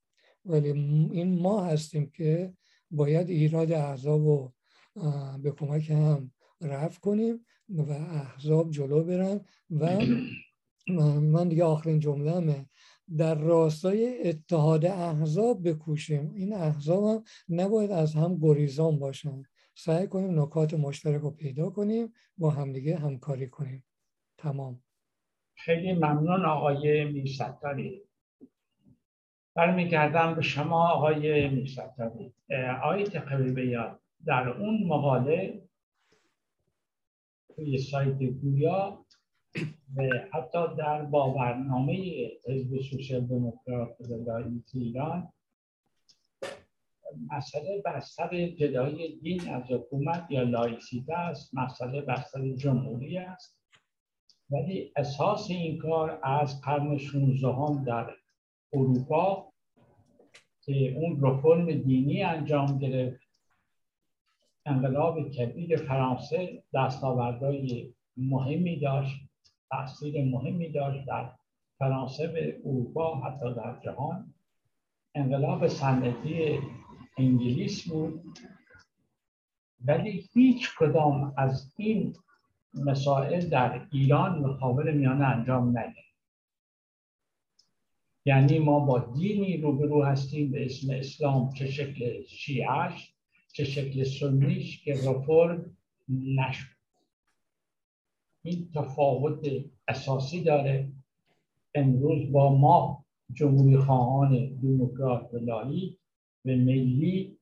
[0.44, 0.68] ولی
[1.12, 2.52] این ما هستیم که
[2.90, 4.52] باید ایراد احزاب رو
[5.42, 9.98] به کمک هم رفع کنیم و احزاب جلو برن و
[11.34, 12.66] من دیگه آخرین جمله همه.
[13.16, 16.32] در راستای اتحاد احزاب بکوشیم.
[16.34, 19.42] این احزاب هم نباید از هم گریزان باشن.
[19.74, 23.84] سعی کنیم نکات مشترک رو پیدا کنیم با همدیگه همکاری کنیم.
[24.38, 24.82] تمام.
[25.54, 28.02] خیلی ممنون آقای میرستاری
[29.54, 32.32] برمیگردم به شما آقای میرستاری
[32.82, 35.62] آقای تقوی یاد در اون مقاله
[37.56, 39.04] توی سایت گویا
[39.96, 43.96] و حتی در باورنامه حزب سوسیال دموکرات
[44.74, 45.32] ایران
[47.30, 53.60] مسئله بستر جدایی دین از حکومت یا لایسیته است مسئله بستر جمهوری است.
[54.50, 58.10] ولی اساس این کار از قرن 16 در
[58.72, 59.52] اروپا
[60.62, 63.20] که اون رفرم دینی انجام گرفت.
[64.66, 69.16] انقلاب کبیر فرانسه دستاوردهای مهمی داشت
[69.70, 71.32] تاثیر مهمی داشت در
[71.78, 74.34] فرانسه به اروپا حتی در جهان.
[75.14, 76.58] انقلاب صنعتی
[77.18, 78.38] انگلیس بود.
[79.84, 82.16] ولی هیچ کدام از این
[82.74, 86.09] مسائل در ایران خاور میانه انجام نگرفت.
[88.30, 93.14] یعنی ما با دینی روبرو هستیم به اسم اسلام چه شکل شیعش
[93.52, 95.76] چه شکل سنیش که رفرم
[96.08, 96.76] نشد.
[98.42, 99.40] این تفاوت
[99.88, 100.92] اساسی داره.
[101.74, 105.98] امروز با ما جمهوری خواهان دموکرات و لاهی
[106.44, 107.38] به ملی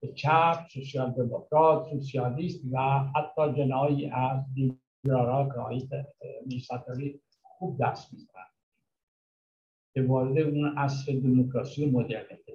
[0.00, 5.48] به چپ سوسیال دموکرات سوسیالیست و حتی جنایی از دیگرارا
[5.80, 6.06] که
[6.46, 8.57] میستاری خوب دست می‌زنن.
[9.94, 12.52] که وارد اون اصل دموکراسی و مدرنیته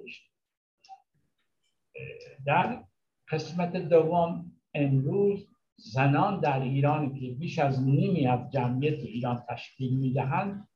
[2.46, 2.84] در
[3.28, 10.68] قسمت دوم امروز زنان در ایران که بیش از نیمی از جمعیت ایران تشکیل می‌دهند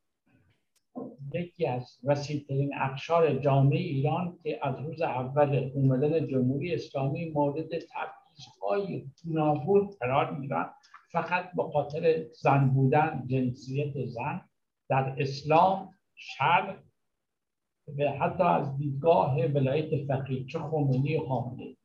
[1.35, 9.07] یکی از وسیعترین اقشار جامعه ایران که از روز اول اومدن جمهوری اسلامی مورد تبعیضهای
[9.25, 10.71] گوناگون قرار می‌گیرند
[11.13, 14.41] فقط به خاطر زن بودن جنسیت زن
[14.89, 16.79] در اسلام شرق
[17.99, 21.77] و حتی از دیدگاه ولایت فقیه چه خمینی خامنه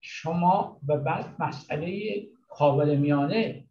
[0.00, 2.22] شما و بعد مسئله
[2.96, 3.68] میانه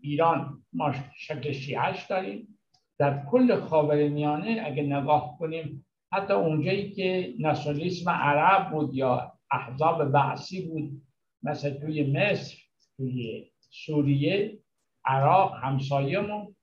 [0.00, 2.58] ایران ما شکل شیعش داریم.
[2.98, 3.60] در کل
[4.08, 11.02] میانه اگه نگاه کنیم حتی اونجایی که ناسیونالیسم عرب بود یا احزاب بعثی بود
[11.42, 12.56] مثل توی مصر
[12.96, 14.58] توی سوریه
[15.04, 16.56] عراق همسایهمون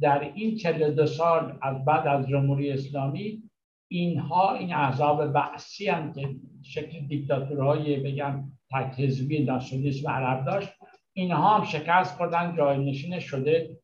[0.00, 3.42] در این 42 سال از بعد از جمهوری اسلامی
[3.88, 10.68] اینها این احزاب بعثی هم که شکل دیکتاتورهای بگم تک حزبی ناسیونالیسم عرب داشت
[11.12, 13.78] اینها هم شکست خوردن نشین شده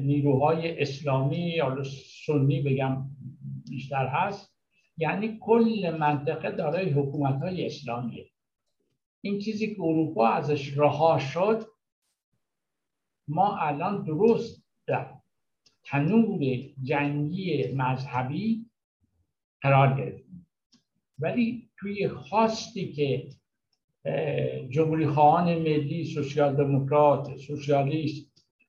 [0.00, 1.82] نیروهای اسلامی یا
[2.26, 3.06] سنی بگم
[3.68, 4.56] بیشتر هست.
[4.98, 8.26] یعنی کل منطقه دارای حکومت های اسلامیه.
[9.20, 11.66] این چیزی که اروپا ازش رها شد
[13.28, 15.15] ما الان درست در
[15.86, 16.40] تنور
[16.82, 18.66] جنگی مذهبی
[19.60, 20.46] قرار گرفتیم.
[21.18, 23.28] ولی توی خواستی که
[24.70, 28.26] جمهوری خواهان ملی سوسیال دموکرات سوسیالیست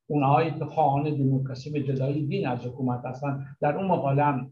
[0.07, 4.51] اونهایی که خواهان دموکراسی به جدایی دین از حکومت هستن در اون مقاله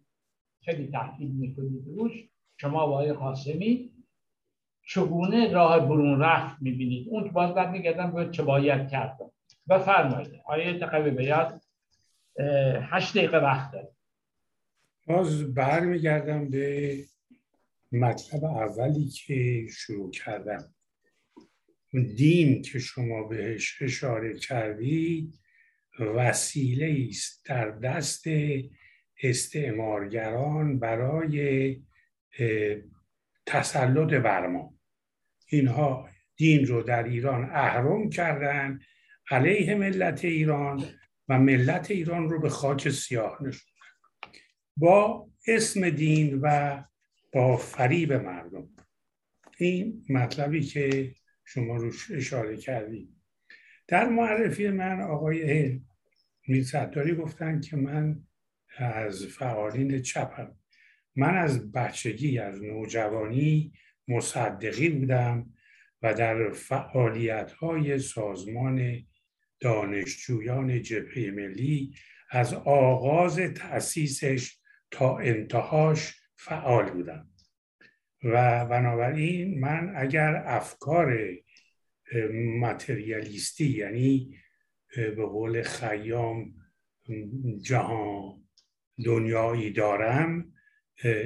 [0.66, 3.92] خیلی تحقیق می‌کنید روش شما آقای قاسمی
[4.88, 9.18] چگونه راه برون رفت می‌بینید؟ اون باز بعد به چه باید کرد.
[9.70, 11.62] بفرمایید آیه تقوی بیاد
[12.82, 13.92] هشت دقیقه وقت داره
[15.08, 16.98] باز برمیگردم به
[17.92, 20.74] مطلب اولی که شروع کردم.
[22.16, 25.40] دین که شما بهش اشاره کردید
[26.00, 28.24] وسیله است در دست
[29.24, 31.76] استعمارگران برای
[33.46, 34.74] تسلط بر ما
[35.48, 38.80] اینها دین رو در ایران احرام کردن
[39.32, 40.86] علیه ملت ایران.
[41.30, 43.76] و ملت ایران رو به خاک سیاه نشوندن
[44.78, 46.84] با اسم دین و
[47.34, 48.70] با فریب مردم.
[49.58, 53.10] این مطلبی که شما روش اشاره کردید.
[53.88, 55.82] در معرفی من آقای
[56.48, 58.24] میرصداری گفتن که من
[58.78, 60.56] از فعالین چپم.
[61.16, 63.74] من از بچگی از نوجوانی
[64.08, 65.54] مصدقی بودم
[66.02, 69.06] و در فعالیت های سازمان
[69.60, 71.96] دانشجویان جبهه ملی
[72.32, 74.58] از آغاز تأسیسش
[74.92, 77.30] تا انتهاش فعال بودم
[78.24, 81.30] و بنابراین من اگر افکار
[82.60, 84.38] متریالیستی یعنی
[84.96, 86.54] به قول خیام
[87.62, 88.46] جهان
[89.06, 90.54] دنیایی دارم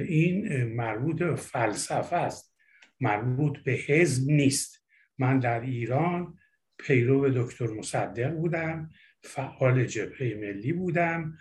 [0.08, 2.56] این مربوط به فلسفه است.
[3.00, 4.84] مربوط به حزب نیست.
[5.18, 6.38] من در ایران
[6.80, 8.90] پیرو دکتر مصدق بودم
[9.22, 11.38] فعال جبهه ملی بودم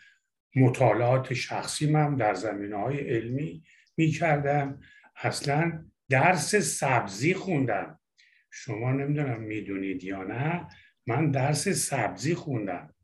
[0.56, 3.64] مطالعات شخصی من در زمینه های علمی
[3.98, 4.82] می کردم
[5.16, 8.00] اصلا درس سبزی خوندم.
[8.52, 10.68] شما نمی‌دونم می‌دونید یا نه
[11.08, 12.96] من درس سبزی خوندم.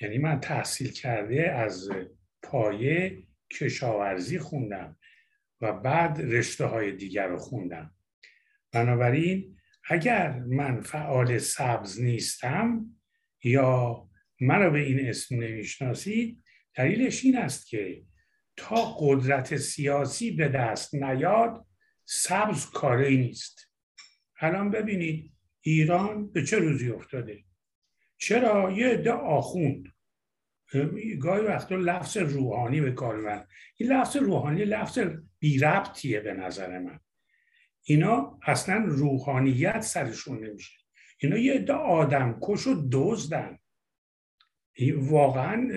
[0.00, 1.90] یعنی من تحصیل کرده از
[2.42, 4.96] پایه کشاورزی خوندم
[5.60, 7.94] و بعد رشته های دیگر رو خوندم.
[8.72, 9.55] بنابراین
[9.88, 12.86] اگر من فعال سبز نیستم
[13.44, 14.08] یا
[14.40, 16.42] مرا به این اسم نمی‌شناسید
[16.74, 18.02] دلیلش این است که
[18.56, 21.66] تا قدرت سیاسی به دست نیاد
[22.04, 23.72] سبز کاری نیست.
[24.40, 27.44] الان ببینید ایران به چه روزی افتاده؟
[28.18, 29.84] چرا؟ یه عده آخوند.
[31.20, 33.46] گاهی وقتا لفظ روحانی به کار من
[33.76, 34.98] این لفظ روحانی لفظ
[35.38, 37.00] بی ربطیه به نظر من.
[37.88, 40.78] اینا اصلا روحانیت سرشون نمیشه.
[41.18, 43.58] اینا یه عده آدم کش و دزدن.
[44.96, 45.70] واقعا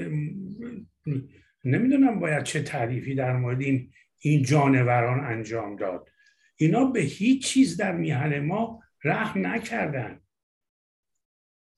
[1.63, 6.09] نمی‌دونم باید چه تعریفی در مورد این این جانوران انجام داد.
[6.55, 10.21] اینا به هیچ چیز در میهن ما رحم نکردن.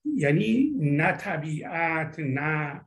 [0.05, 2.81] یعنی نه طبیعت نه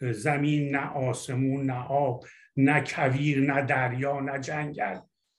[0.00, 2.24] زمین نه آسمون نه آب
[2.56, 4.98] نه کویر نه دریا نه جنگل.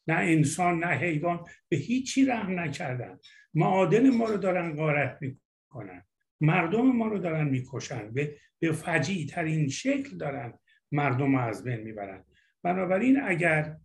[0.09, 3.19] نه انسان نه حیوان به هیچی رحم نکردن.
[3.53, 6.05] معادن ما رو دارن غارت می‌کنن.
[6.41, 8.11] مردم ما رو دارن می‌کشن.
[8.13, 10.53] به, به فجیع ترین شکل دارن
[10.91, 12.23] مردم رو از بین می‌برن.
[12.63, 13.77] بنابراین اگر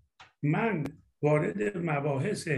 [0.43, 0.85] من
[1.23, 2.49] وارد مباحث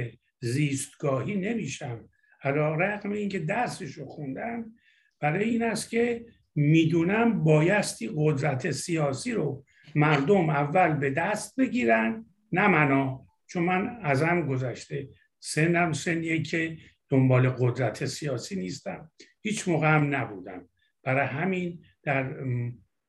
[0.40, 2.08] زیستگاهی نمیشم
[2.42, 4.72] علا رقم اینکه درسش رو خوندم
[5.20, 9.64] برای این است که می‌دونم بایستی قدرت سیاسی رو
[9.94, 15.08] مردم اول به دست بگیرن نه منا چون من ازم گذشته
[15.40, 16.76] سنم سنیه که
[17.08, 19.10] دنبال قدرت سیاسی نیستم.
[19.40, 20.68] هیچ موقع هم نبودم.
[21.02, 22.36] برای همین در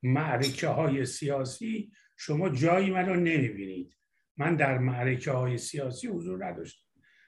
[0.04, 3.98] معرکه های سیاسی شما جایی منو نمی‌بینید.
[4.38, 6.88] من در معرکه های سیاسی حضور نداشتم.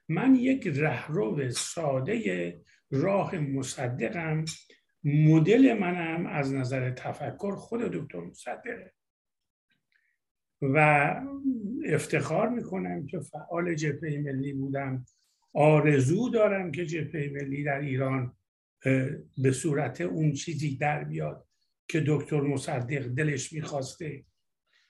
[0.10, 4.45] من یک رهرو ساده راه مصدقم.
[5.03, 8.93] مدل منم از نظر تفکر خود دکتر مصدقه.
[10.62, 11.16] و
[11.86, 15.05] افتخار می‌کنم که فعال جبهه ملی بودم.
[15.53, 18.34] آرزو دارم که جبهه ملی در ایران
[19.38, 21.47] به صورت اون چیزی در بیاد
[21.88, 24.24] که دکتر مصدق دلش می‌خواسته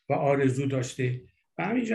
[0.10, 1.22] و آرزو داشته.
[1.58, 1.86] و همین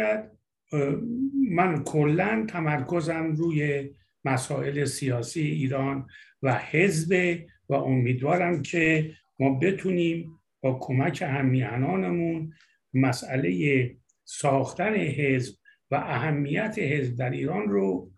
[1.50, 3.90] من کلا تمرکزم روی
[4.24, 6.06] مسائل سیاسی ایران
[6.42, 12.52] و حزب و امیدوارم که ما بتونیم با کمک همیهنانمون
[12.94, 15.54] مسئله ساختن حزب
[15.90, 18.12] و اهمیت حزب در ایران رو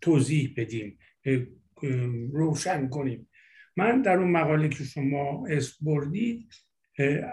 [0.00, 0.98] توضیح بدیم.
[2.32, 3.28] روشن کنیم.
[3.76, 6.48] من در اون مقاله که شما اسم بردید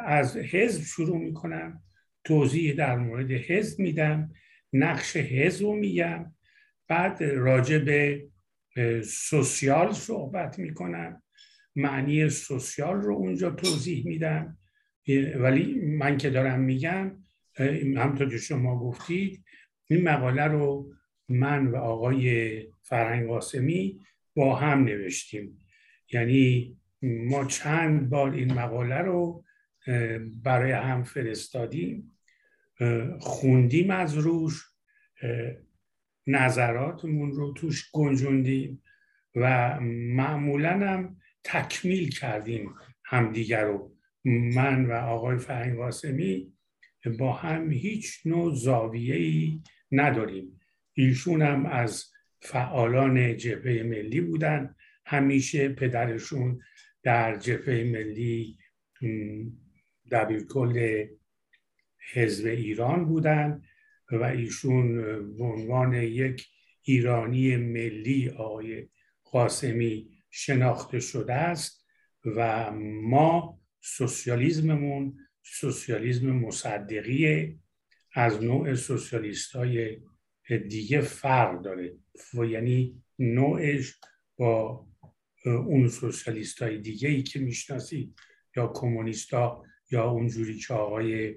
[0.05, 1.83] از حزب شروع می‌کنم
[2.23, 4.33] توضیح در مورد حزب میدم
[4.73, 6.35] نقش حزب رو میگم
[6.87, 8.27] بعد راجع به
[9.03, 11.23] سوسیال صحبت می‌کنم
[11.75, 14.57] معنی سوسیال رو اونجا توضیح میدم.
[15.35, 17.17] ولی من که دارم میگم
[17.97, 19.43] همطور که شما گفتید
[19.87, 20.93] این مقاله رو
[21.29, 23.99] من و آقای فرهنگ قاسمی
[24.35, 25.65] با هم نوشتیم.
[26.13, 29.43] یعنی ما چند بار این مقاله رو
[30.43, 32.17] برای هم فرستادیم
[33.19, 34.63] خوندیم از روش
[36.27, 38.83] نظراتمون رو توش گنجوندیم
[39.35, 39.79] و
[40.15, 43.95] معمولا هم تکمیل کردیم همدیگر رو.
[44.25, 46.53] من و آقای فهیم قاسمی
[47.19, 49.61] با هم هیچ نوع زاویه ای
[49.91, 50.59] نداریم.
[50.93, 52.05] ایشون هم از
[52.39, 54.75] فعالان جبهه ملی بودن.
[55.05, 56.59] همیشه پدرشون
[57.03, 58.57] در جبهه ملی
[60.11, 61.05] دبیرکل
[62.13, 63.61] حزب ایران بودن
[64.11, 64.97] و ایشون
[65.37, 66.47] به عنوان یک
[66.81, 68.89] ایرانی ملی آقای
[69.23, 71.85] قاسمی شناخته شده است
[72.25, 77.59] و ما سوسیالیزممون سوسیالیزم مصدقی
[78.13, 79.97] از نوع سوسیالیست های
[80.67, 81.97] دیگه فرق داره.
[82.33, 83.99] و یعنی نوعش
[84.37, 84.87] با
[85.45, 88.15] اون سوسیالیست های دیگه ای که می‌شناسید
[88.55, 91.35] یا کمونیستا یا اونجوری که آقای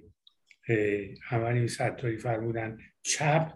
[1.22, 3.52] همانی ستاری فرمودن چپ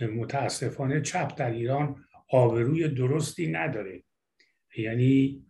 [0.00, 4.04] متاسفانه چپ در ایران آبروی درستی نداره.
[4.76, 5.44] یعنی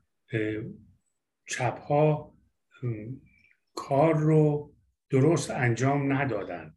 [1.46, 2.33] چپ ها
[3.74, 4.74] کار رو
[5.10, 6.76] درست انجام ندادن.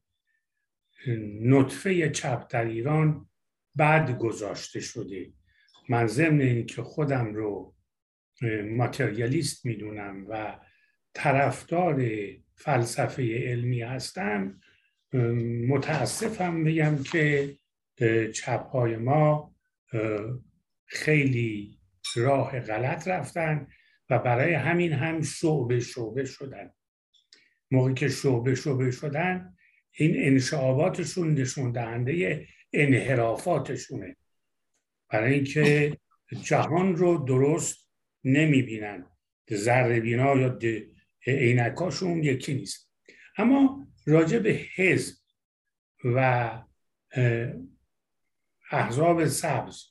[1.42, 3.30] نطفه چپ در ایران
[3.76, 5.34] بعد گذاشته شده.
[5.90, 7.76] من ضمن این که خودم رو
[8.64, 10.60] ماتریالیست می‌دونم و
[11.14, 12.06] طرفدار
[12.56, 14.60] فلسفه علمی هستم
[15.68, 17.56] متاسفم بگم که
[18.34, 19.56] چپ های ما
[20.86, 21.80] خیلی
[22.16, 23.68] راه غلط رفتن.
[24.10, 26.74] و برای همین هم شعبه شعبه شدن.
[27.72, 29.58] موقعی که شعبه شعبه شدن
[29.92, 34.18] این انشعاباتشون نشون دهنده انحرافاتشونه.
[35.10, 35.98] برای اینکه
[36.42, 37.90] جهان رو درست
[38.24, 39.06] نمی‌بینن.
[39.54, 40.60] ذره بینا یا
[41.28, 42.92] عینکاشون یکی نیست.
[43.38, 45.16] اما راجع به حزب
[46.04, 46.52] و
[48.72, 49.84] احزاب سبز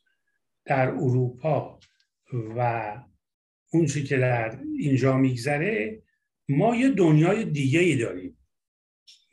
[0.64, 1.80] در اروپا
[2.32, 2.92] و
[3.72, 6.02] اون که در اینجا میگذره
[6.48, 8.38] ما یه دنیای دیگه ای داریم.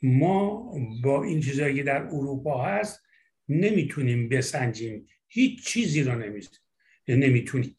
[0.02, 0.72] ما
[1.02, 3.02] با این چیزایی که در اروپا هست
[3.48, 5.06] نمی‌تونیم بسنجیم.
[5.28, 6.34] هیچ چیزی رو
[7.08, 7.76] نمی‌تونیم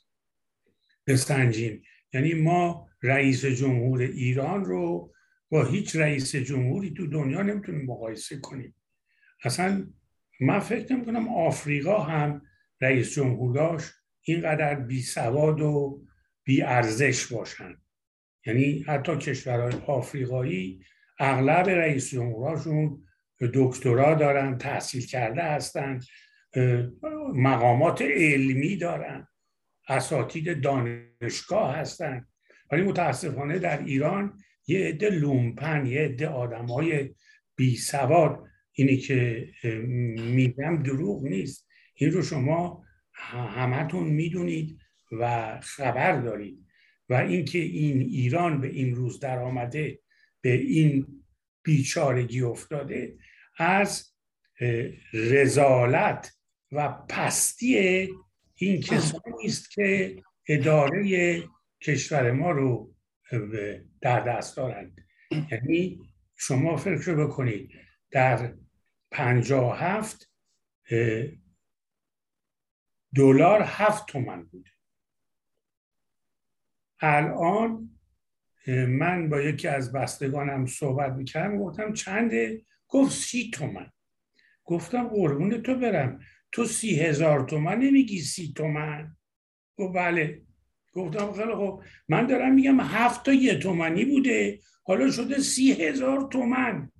[1.07, 1.83] بسنجیم.
[2.13, 5.13] یعنی ما رئیس جمهور ایران رو
[5.49, 8.75] با هیچ رئیس جمهوری تو دنیا نمی‌تونیم مقایسه کنیم.
[9.43, 9.87] اصلا
[10.39, 12.41] من فکر نمی کنم آفریقا هم
[12.81, 13.91] رئیس جمهوراش
[14.21, 16.05] اینقدر بی سواد و
[16.45, 17.77] بی ارزش باشن.
[18.45, 20.83] یعنی حتی کشورهای آفریقایی
[21.19, 23.03] اغلب رئیس جمهوراشون
[23.53, 25.99] دکترا دارن تحصیل کرده هستن
[27.33, 29.27] مقامات علمی دارن
[29.87, 32.27] اساتید دانشگاه هستن.
[32.71, 37.15] ولی متاسفانه در ایران یه عده لومپن یه عده آدم های
[37.55, 38.43] بی سواد.
[38.71, 39.49] اینی که
[40.17, 41.67] میگم دروغ نیست.
[41.93, 42.83] این رو شما
[43.33, 44.79] همتون می‌دونید.
[45.11, 46.65] و خبر دارید
[47.09, 49.99] و اینکه این ایران به این روز در آمده
[50.41, 51.23] به این
[51.63, 53.17] بیچارگی افتاده
[53.57, 54.13] از
[55.13, 56.33] رزالت
[56.71, 57.77] و پستی
[58.55, 61.43] این کسانی است که اداره
[61.81, 62.95] کشور ما رو
[64.01, 65.05] در دست دارند.
[65.51, 67.71] یعنی شما فکر بکنید
[68.11, 68.53] در
[69.11, 70.31] پنجاه هفت
[73.15, 74.69] دلار هفت تومن بود.
[76.99, 77.89] الان
[78.87, 83.91] من با یکی از بستگانم صحبت می‌کردم گفتم چنده گفت سی تومن.
[84.63, 86.19] گفتم قربون تو برم.
[86.51, 89.17] تو سی هزار تومن نمیگی سی تومن؟
[89.77, 90.41] گفت بله.
[90.93, 94.59] گفتم خیلی خب من دارم میگم هفت تا یه تومنی بوده.
[94.83, 96.91] حالا شده سی هزار تومن.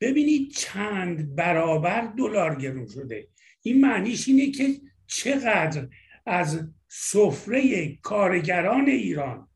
[0.00, 3.28] ببینید چند برابر دلار گرون شده.
[3.62, 4.68] این معنیش اینه که
[5.06, 5.88] چقدر
[6.26, 9.48] از سفره کارگران ایران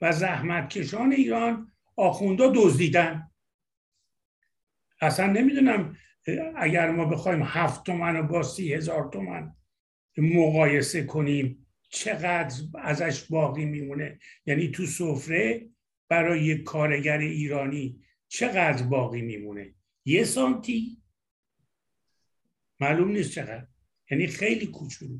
[0.00, 3.30] و زحمتکشان ایران آخوندا دزدیدن.
[5.00, 5.96] اصلا نمی‌دونم
[6.56, 9.56] اگر ما بخوایم هفت تومن و با سی هزار تومن
[10.16, 15.68] مقایسه کنیم چقدر ازش باقی میمونه؟ یعنی تو سفره
[16.08, 19.74] برای کارگر ایرانی چقدر باقی میمونه؟
[20.04, 21.02] یه سانتی.
[22.80, 23.66] معلوم نیست چقدر.
[24.10, 25.18] یعنی خیلی کوچولو.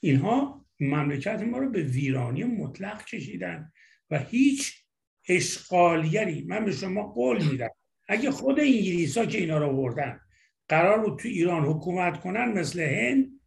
[0.00, 3.72] اینها مملکت ما رو به ویرانی مطلق کشیدن
[4.10, 4.84] و هیچ
[5.28, 7.70] اشغالگری من به شما قول میدم.
[8.08, 10.20] اگه خود انگلیس ها که اینا رو بردن
[10.68, 13.40] قرار بود تو ایران حکومت کنن مثل هند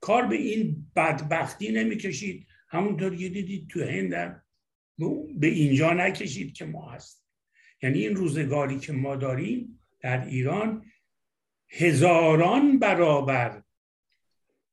[0.00, 2.46] کار به این بدبختی نمی‌کشید.
[2.68, 4.42] همونطور که دیدید تو هند
[5.38, 7.26] به اینجا نکشید که ما هست
[7.82, 10.84] یعنی این روزگاری که ما داریم در ایران
[11.68, 13.62] هزاران برابر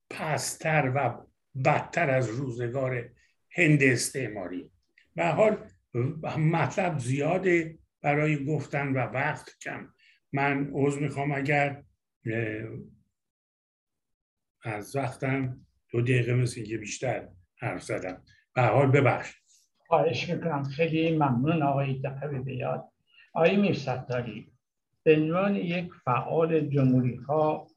[0.10, 1.26] پستر و
[1.66, 3.10] بدتر از روزگار
[3.52, 4.72] هند استعماری.
[5.16, 5.70] به حال
[6.38, 9.94] مطلب زیاده برای گفتن و وقت کم.
[10.34, 11.84] من عوض می‌خوام اگر
[14.64, 18.24] از وقتم دو دقیقه مثل که بیشتر حرف زدم.
[18.54, 19.36] به حال ببخش
[19.88, 20.64] خواهش می‌کنم.
[20.64, 22.92] خیلی ممنون آقای دقیقه بیاد.
[23.34, 24.52] آقای میرستاری
[25.04, 27.68] به عنوان یک فعال جمهوری خواه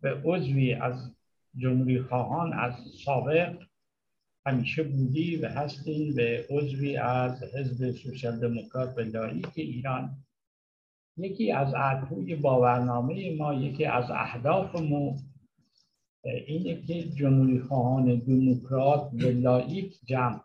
[0.00, 1.17] به عضوی از
[1.58, 3.62] جمهوری خواهان از سابق
[4.46, 10.16] همیشه بودی و هستیم به عضوی از حزب سوسیال دموکرات به لایک ایران
[11.16, 15.18] یکی از اهداف باورنامه ما یکی از اهدافمون
[16.24, 20.40] اینه که جمهوری خواهان دموکرات و لایک جمع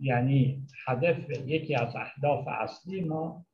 [0.00, 3.46] یعنی هدف یکی از اهداف اصلی ما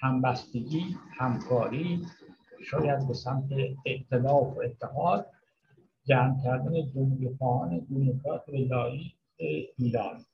[0.00, 2.06] همبستگی همکاری
[2.64, 3.48] شاید به سمت
[3.86, 5.26] اختلاف و اتحاد
[6.04, 9.12] جمع کردن جمهوری خواهان دموکرات و لایق
[9.78, 10.24] ایران.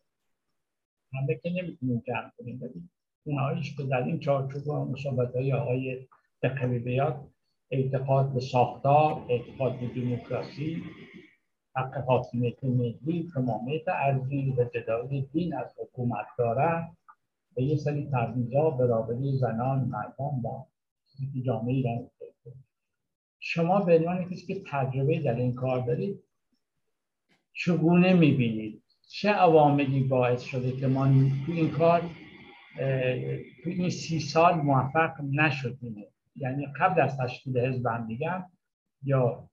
[1.12, 2.89] همه که نمی‌تونیم جمع کنیم ببین
[3.27, 6.07] اونهایش که در این چارچوب مصابت های آقای
[6.43, 7.29] دقیقی بیاد
[7.71, 10.83] اعتقاد به ساختار اعتقاد به دموکراسی
[11.77, 16.97] حق حاکمیت ملی تمامیت ارزی و جدای دین از حکومت دارن
[17.55, 20.64] به یه سری تبعیضا برابری زنان مردان و
[21.45, 22.11] جامعه ایران.
[23.41, 26.22] شما به عنوان کسی که تجربه در این کار دارید
[27.53, 31.07] چگونه می‌بینید؟ چه عواملی باعث شده که ما
[31.47, 32.01] تو این کار
[33.64, 36.05] تو این سی سال موفق نشدیم؟
[36.37, 38.45] یعنی قبل از تشکیل حزب هم میگم
[39.03, 39.49] یا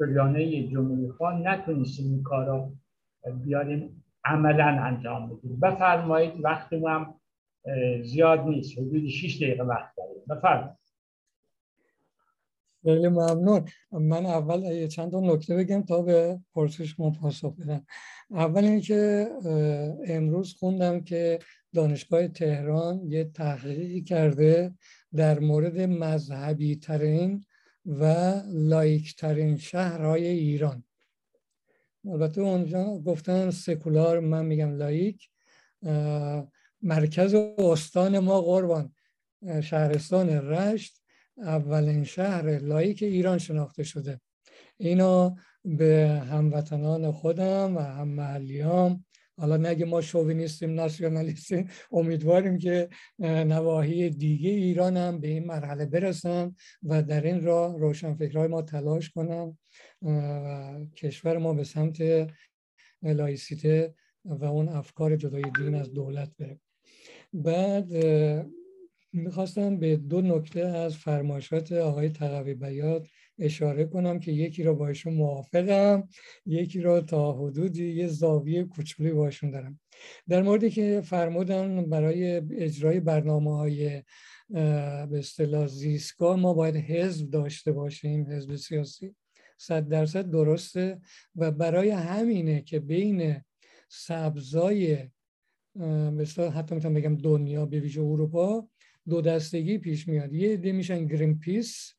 [0.00, 2.72] بریانه جمهوری خواه نتونستیم این کار رو
[3.44, 5.60] بیاریم عملا انجام بدیم.
[5.60, 7.14] بفرمایید وقت هم
[8.02, 8.78] زیاد نیست.
[8.78, 10.22] حدود 6 دقیقه وقت داریم.
[10.30, 10.77] بفرمایید.
[12.88, 13.64] خیلی ممنون.
[13.92, 17.86] من اول چند تا نکته بگم تا به پرسش ما پاسخ بدم.
[18.30, 19.28] اول اینکه
[20.06, 21.38] امروز خوندم که
[21.74, 24.74] دانشگاه تهران یه تحقیقی کرده
[25.16, 27.44] در مورد مذهبی ترین
[27.86, 30.84] و لائیک ترین شهرهای ایران.
[32.04, 35.28] البته اونجا گفتن سکولار من میگم لائیک.
[36.82, 38.92] مرکز استان ما قربان
[39.62, 40.97] شهرستان رشت.
[41.42, 44.20] اولین شهر لائیک ایران شناخته شده.
[44.76, 49.04] اینا به هموطنان خودم و هم محلیام
[49.38, 56.54] حالا نگه ما شوینیستیم ناسیونالیستیم امیدواریم که نواحی دیگه ایران هم به این مرحله برسن
[56.82, 59.58] و در این راه روشنفکرهای ما تلاش کنن
[60.02, 61.98] و کشور ما به سمت
[63.02, 66.60] لایسیته و اون افکار جدای دین از دولت بره.
[67.32, 67.92] بعد
[69.12, 73.06] می‌خواستم به دو نکته از فرمایشات آقای تقوی بیاد
[73.38, 76.08] اشاره کنم که یکی را باشون موافقم
[76.46, 79.80] یکی را تا حدودی یه زاویه کوچولی باشون دارم.
[80.28, 84.02] در موردی که فرمودن برای اجرای برنامه های
[84.48, 89.14] به اصطلاح زیستگاه ما باید حزب داشته باشیم حزب سیاسی.
[89.58, 91.00] صد درصد درسته
[91.36, 93.42] و برای همینه که بین
[93.88, 95.08] سبزای
[96.12, 98.68] مثلا حتی می‌تونم بگم دنیا به ویژه اروپا
[99.08, 100.32] دو دستگی پیش میاد.
[100.32, 101.94] یه عده میشن Greenpeace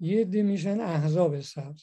[0.00, 1.82] یه عده میشن احزاب سبز.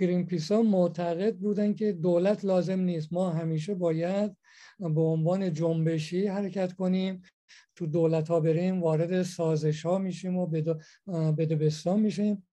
[0.00, 3.12] Greenpeace ها معتقد بودن که دولت لازم نیست.
[3.12, 4.36] ما همیشه باید
[4.78, 7.22] به عنوان جنبشی حرکت کنیم.
[7.76, 10.46] تو دولت ها بریم وارد سازش ها میشیم و
[11.32, 12.46] بده بستان میشیم.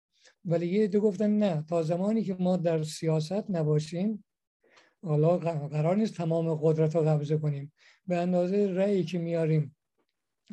[0.45, 4.23] ولی یه عده گفتن نه تا زمانی که ما در سیاست نباشیم
[5.03, 7.73] حالا قرار نیست تمام قدرت رو قبضه کنیم.
[8.07, 9.76] به اندازه رأیی که میاریم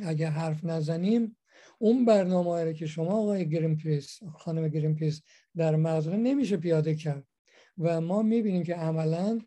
[0.02, 1.36] اگه حرف نزنیم
[1.78, 5.22] اون برنامه که شما آقای Greenpeace خانم Greenpeace
[5.56, 7.26] در مغزه نمیشه پیاده کرد.
[7.78, 9.40] و ما می‌بینیم که عملا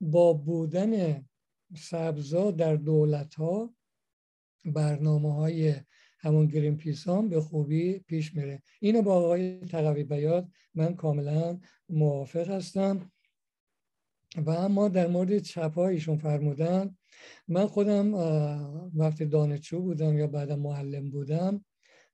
[0.00, 1.24] با بودن
[1.76, 3.74] سبزا در دولت ها
[4.64, 5.74] برنامه های
[6.18, 8.62] همون Greenpeace به خوبی پیش میره.
[8.80, 13.12] اینو با آقای تقوی بیاد من کاملا موافق هستم.
[14.36, 16.96] و اما در مورد چپ ایشون فرمودن
[17.48, 18.14] من خودم
[18.94, 21.64] وقتی دانشجو بودم یا بعد معلم بودم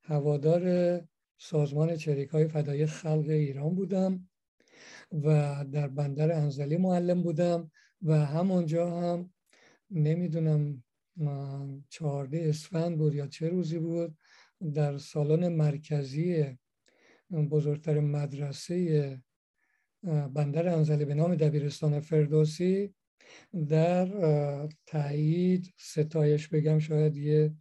[0.02, 1.00] هوادار
[1.38, 4.28] سازمان چریک های فدای خلق ایران بودم
[5.12, 7.70] و در بندر انزلی معلم بودم
[8.02, 9.32] و همونجا هم
[9.90, 10.82] نمی‌دونم
[11.88, 14.16] چهارده اسفند بود یا چه روزی بود
[14.74, 16.56] در سالن مرکزی
[17.50, 19.22] بزرگتر مدرسه
[20.34, 22.94] بندر انزلی به نام دبیرستان فردوسی
[23.68, 24.08] در
[24.86, 27.54] تایید ستایش بگم شاید یه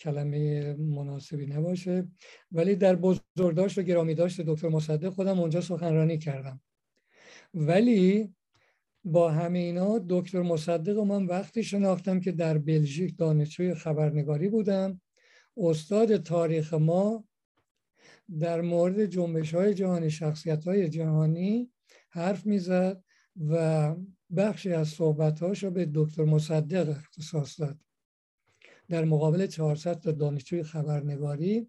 [0.00, 2.08] کلمه مناسبی نباشه.
[2.52, 6.60] ولی در بزرگداشت و گرامی داشت دکتر مصدق خودم اونجا سخنرانی کردم.
[7.54, 8.34] ولی
[9.04, 15.00] با همه اینا دکتر مصدق و من وقتی شناختم که در بلژیک دانشجوی خبرنگاری بودم
[15.56, 17.24] استاد تاریخ ما
[18.40, 21.70] در مورد جنبش های جهانی شخصیت های جهانی
[22.10, 23.04] حرف می‌زد
[23.50, 23.94] و
[24.36, 27.78] بخشی از صحبت رو به دکتر مصدق اختصاص داد.
[28.88, 31.68] در مقابل 400 تا دانشجوی خبرنگاری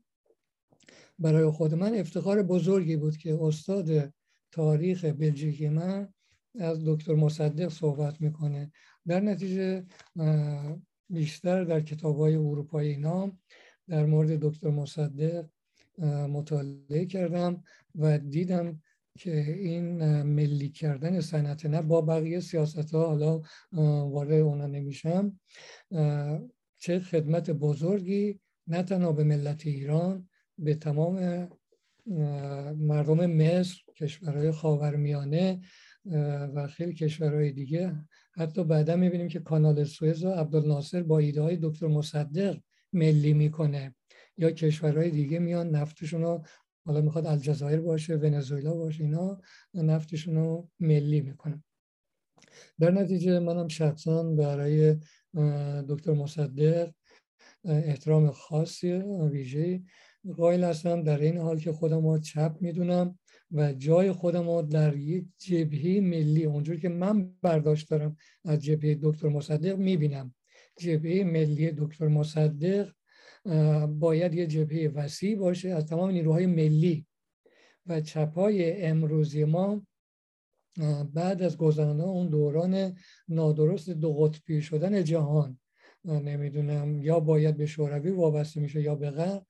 [1.19, 4.13] برای خود من افتخار بزرگی بود که استاد
[4.51, 6.13] تاریخ بلژیکی من
[6.59, 8.71] از دکتر مصدق صحبت می‌کنه.
[9.07, 9.85] در نتیجه
[11.09, 13.39] بیشتر در کتاب های اروپایی نام
[13.87, 15.45] در مورد دکتر مصدق
[16.29, 17.63] مطالعه کردم
[17.95, 18.81] و دیدم
[19.19, 23.41] که این ملی کردن صنعت نه با بقیه سیاست ها حالا
[24.09, 25.39] وارد اونا نمیشم.
[26.77, 31.47] چه خدمت بزرگی نه تنها به ملت ایران به تمام
[32.77, 35.61] مردم مصر کشورهای خاورمیانه
[36.55, 37.95] و خیلی کشورهای دیگه.
[38.31, 42.59] حتی بعدا می‌بینیم که کانال سوئز و عبدالناصر با ایده های دکتر مصدق
[42.93, 43.95] ملی می‌کنه.
[44.37, 46.43] یا کشورهای دیگه میان نفتشون رو
[46.85, 49.41] حالا می‌خواد الجزایر باشه ونزوئلا باشه اینا
[49.73, 51.63] نفتشون رو ملی می‌کنه
[52.79, 54.95] در نتیجه منم شخصا برای
[55.89, 56.91] دکتر مصدق
[57.65, 58.91] احترام خاصی
[59.31, 59.81] ویژه
[60.37, 61.03] قائل هستم.
[61.03, 63.19] در این حال که خودم رو چپ می‌دونم
[63.51, 68.99] و جای خودم رو در یک جبهه ملی اونجور که من برداشت دارم از جبهه
[69.01, 70.35] دکتر مصدق می‌بینم.
[70.77, 72.91] جبهه ملی دکتر مصدق
[73.99, 77.05] باید یه جبهه وسیع باشه از تمام نیروهای ملی
[77.87, 79.87] و چپای امروزی ما
[81.13, 85.59] بعد از گذراندن اون دوران نادرست دو قطبی شدن جهان.
[86.05, 89.45] نمی‌دونم یا باید به شوروی وابسته میشه یا به غرب.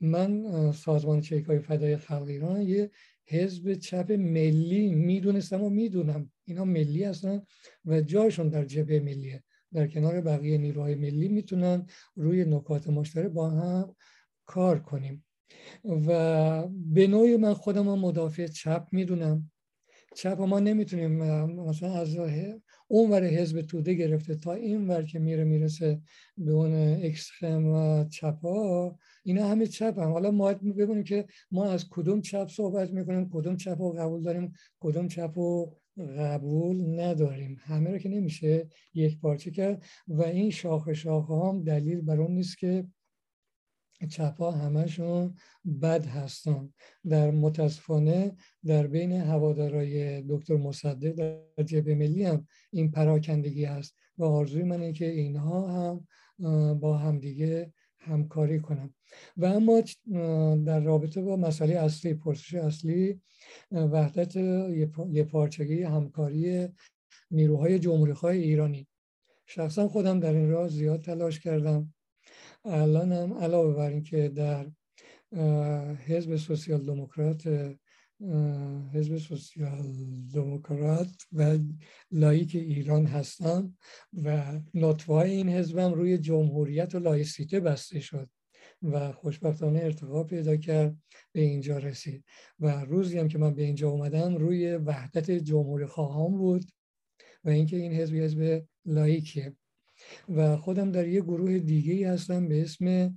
[0.00, 2.90] من سازمان چریک های فدای خلق ایران یه
[3.26, 6.30] حزب چپ ملی می‌دونستم و می‌دونم.
[6.44, 7.42] اینا ملی هستن
[7.84, 9.42] و جایشون در جبهه ملیه.
[9.74, 13.94] در کنار بقیه نیروهای ملی می‌تونن روی نکات مشترک با هم
[14.46, 15.24] کار کنیم.
[15.84, 19.50] و به نوعی من خودم مدافع چپ می‌دونم.
[20.16, 21.10] چپ ما نمی‌تونیم
[21.46, 22.16] مثلا از
[22.88, 26.00] اون ور حزب توده گرفته تا این ور که میره می‌رسه
[26.36, 30.12] به اون اکسترم و چپا اینا همه چپ هم.
[30.12, 34.52] حالا ما ببینیم که ما از کدوم چپ صحبت می‌کنیم کدوم چپ رو قبول داریم
[34.80, 37.56] کدوم چپ رو قبول نداریم.
[37.60, 42.34] همه رو که نمیشه یک پارچه کرد و این شاخه شاخه هم دلیل بر اون
[42.34, 42.86] نیست که
[44.10, 45.34] چپا همشون
[45.82, 46.72] بد هستن.
[47.08, 54.24] در متاسفانه در بین هوادارای دکتر مصدق در جبه ملی هم این پراکندگی هست و
[54.24, 56.06] آرزوی من اینه که اینها هم
[56.74, 57.72] با همدیگه
[58.04, 58.94] همکاری کنم.
[59.36, 59.82] و اما
[60.64, 63.20] در رابطه با مسئله اصلی پرسش اصلی
[63.70, 64.36] وحدت
[65.10, 66.68] یه پارچگی همکاری
[67.30, 68.88] نیروهای جمهوری ایرانی.
[69.46, 71.94] شخصا خودم در این راه زیاد تلاش کردم.
[72.64, 74.70] الان هم علاوه بر اینکه در
[76.06, 77.74] حزب سوسیال دموکرات
[78.94, 79.94] حزب سوسیال
[80.34, 81.58] دموکرات و
[82.10, 83.76] لایک ایران هستم
[84.12, 88.30] و نطفه این حزبم روی جمهوریت و لایسیته بسته شد
[88.82, 90.96] و خوشبختانه ارتقا پیدا کرد
[91.32, 92.24] به اینجا رسید.
[92.60, 96.64] و روزی هم که من به اینجا اومدم روی وحدت جمهوری خواهان بود
[97.44, 99.56] و اینکه این حزب حزب لایکیه
[100.28, 103.16] و خودم در یه گروه دیگه هستم به اسم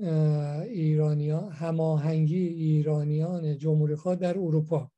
[0.00, 4.90] ایرانیان هماهنگی ایرانیان جمهوری در اروپا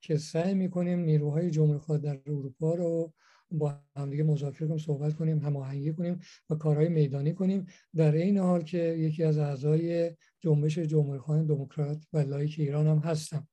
[0.00, 3.12] که سعی می‌کنیم نیروهای جمهوری در اروپا رو
[3.50, 6.20] با همدیگه مذاکره کنیم صحبت کنیم هماهنگی کنیم
[6.50, 7.66] و کارهای میدانی کنیم.
[7.96, 13.48] در این حال که یکی از اعضای جنبش جمهوری دموکرات و لایک ایران هم هستم.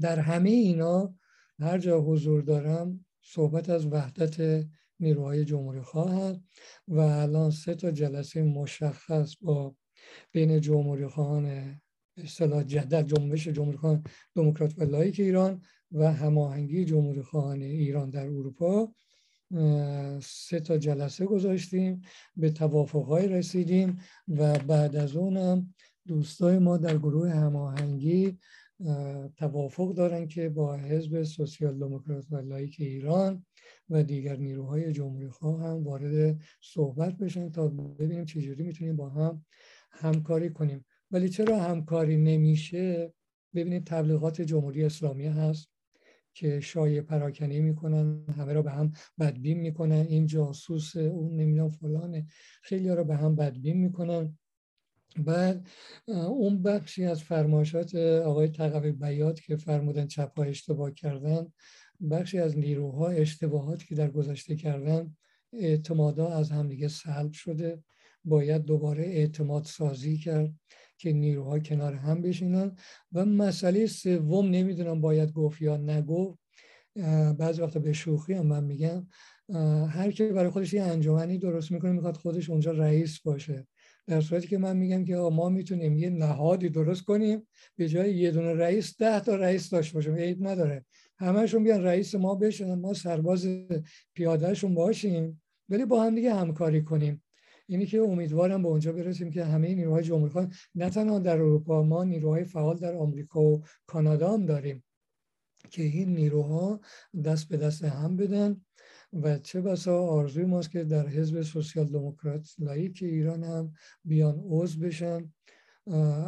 [0.00, 1.14] در همه اینا
[1.60, 4.66] هر جا حضور دارم صحبت از وحدت
[5.02, 6.36] نیروهای جمهوری خواه
[6.88, 9.74] و الان سه تا جلسه مشخص با
[10.32, 11.76] بین جمهوری خواهان
[12.16, 18.26] اصطلاح جدد جنبش جمهوری خواهان دموکرات و لایک ایران و هماهنگی جمهوری خواهان ایران در
[18.26, 18.94] اروپا.
[20.22, 22.00] سه تا جلسه گذاشتیم
[22.36, 23.98] به توافقهای رسیدیم
[24.28, 25.74] و بعد از اونم
[26.06, 28.38] دوستای ما در گروه هماهنگی
[29.36, 33.44] توافق دارن که با حزب سوسیال دموکرات و لایک ایران
[33.92, 39.44] و دیگر نیروهای جمهوری خواه هم وارد صحبت بشن تا ببینیم چجوری می‌تونیم با هم
[39.90, 40.84] همکاری کنیم.
[41.10, 43.12] ولی چرا همکاری نمیشه؟
[43.54, 45.68] ببینید تبلیغات جمهوری اسلامی هست
[46.34, 50.06] که شایع پراکنی می‌کنن همه را به هم بدبین می‌کنن.
[50.08, 52.26] این جاسوس اون نمی‌دونم فلانه.
[52.62, 54.38] خیلی را به هم بدبین می‌کنن.
[55.18, 55.66] بعد
[56.06, 61.52] اون بخشی از فرمایشات آقای تقوی بیات که فرمودن چپ ها اشتباه کردن
[62.10, 65.16] بخشی از نیروها اشتباهاتی که در گذشته کردن
[65.52, 67.82] اعتمادا از همدیگه سلب شده.
[68.24, 70.54] باید دوباره اعتماد سازی کرد
[70.98, 72.76] که نیروها کنار هم بشینن.
[73.12, 76.38] و مسئله سوم نمی‌دونم باید گفت یا نگفت.
[77.38, 79.06] بعضی وقتا به شوخی هم من میگم.
[79.88, 83.66] هر کی برای خودش یه انجمنی درست می‌کنه می‌خواد خودش اونجا رئیس باشه.
[84.06, 88.30] در صورتی که من میگم که ما می‌تونیم یه نهادی درست کنیم به جای یه
[88.30, 90.14] دونه رئیس ده تا رئیس داشته باشیم.
[90.14, 90.84] عیب نداره.
[91.22, 93.46] همهشون بیان رئیس ما بشن ما سرباز
[94.14, 97.22] پیادهشون باشیم ولی با هم دیگه همکاری کنیم.
[97.66, 102.04] اینی که امیدوارم به اونجا برسیم که همه نیروهای جمهوری نه تنها در اروپا ما
[102.04, 104.84] نیروهای فعال در آمریکا و کانادا هم داریم
[105.70, 106.80] که این نیروها
[107.24, 108.60] دست به دست هم بدن
[109.12, 113.72] و چه بسا آرزوی ماست که در حزب سوسیال دموکرات لایک ایران هم
[114.04, 115.32] بیان عضو بشن.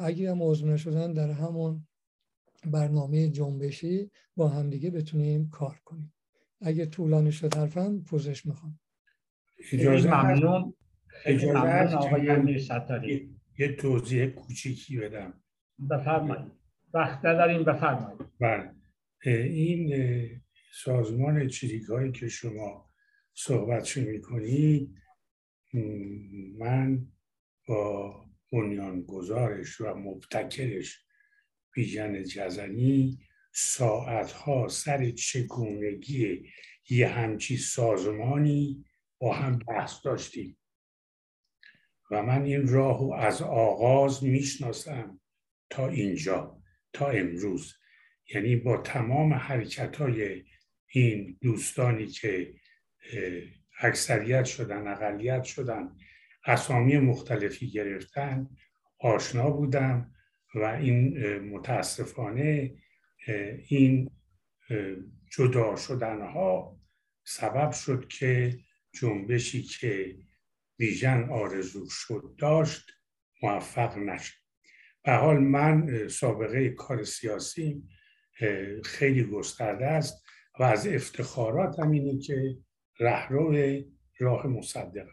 [0.03, 1.86] اگه هم عضو نشدن در همون
[2.67, 6.15] برنامه جنبشی با همدیگه بتونیم کار کنیم.
[6.61, 8.79] اگه طولانی شد حرفم پوزش می‌خوام.
[9.73, 10.75] اجازه ممنون.
[11.25, 15.43] اجازه آقای یه توضیح کوچیکی بدم.
[15.91, 16.53] بفرمایید.
[16.95, 18.21] وقت داریم بفرمایید.
[18.41, 18.71] بله.
[19.27, 19.91] این
[20.73, 22.91] سازمان چریک هایی که شما
[23.35, 24.95] صحبت می‌کنید
[26.59, 27.07] من
[27.69, 28.15] با
[28.53, 31.05] بنیانگذارش و مبتکرش
[31.75, 33.18] بیژن جزنی
[33.53, 36.49] ساعتها سر چگونگی
[36.91, 38.85] یه همچی سازمانی
[39.18, 40.57] با هم بحث داشتیم.
[42.11, 45.20] و من این راه رو از آغاز می‌شناسم
[45.70, 46.62] تا اینجا
[46.93, 47.75] تا امروز.
[48.35, 50.45] یعنی با تمام حرکت های
[50.87, 52.55] این دوستانی که
[53.81, 55.97] اکثریت شدن اقلیت شدن
[56.47, 58.51] اسامی مختلفی گرفتن
[58.99, 60.14] آشنا بودم.
[60.55, 62.74] و این متاسفانه
[63.68, 64.11] این
[65.30, 66.80] جدا شدن ها
[67.24, 68.59] سبب شد که
[68.92, 70.16] جنبشی که
[70.78, 72.90] ویژن آرزو شد داشت
[73.42, 74.34] موفق نشد.
[75.05, 77.82] به حال من سابقه کار سیاسی
[78.84, 80.24] خیلی گسترده است
[80.61, 82.59] و از افتخارات هم اینه که
[83.00, 83.57] رهرو
[84.18, 85.07] راه مصدق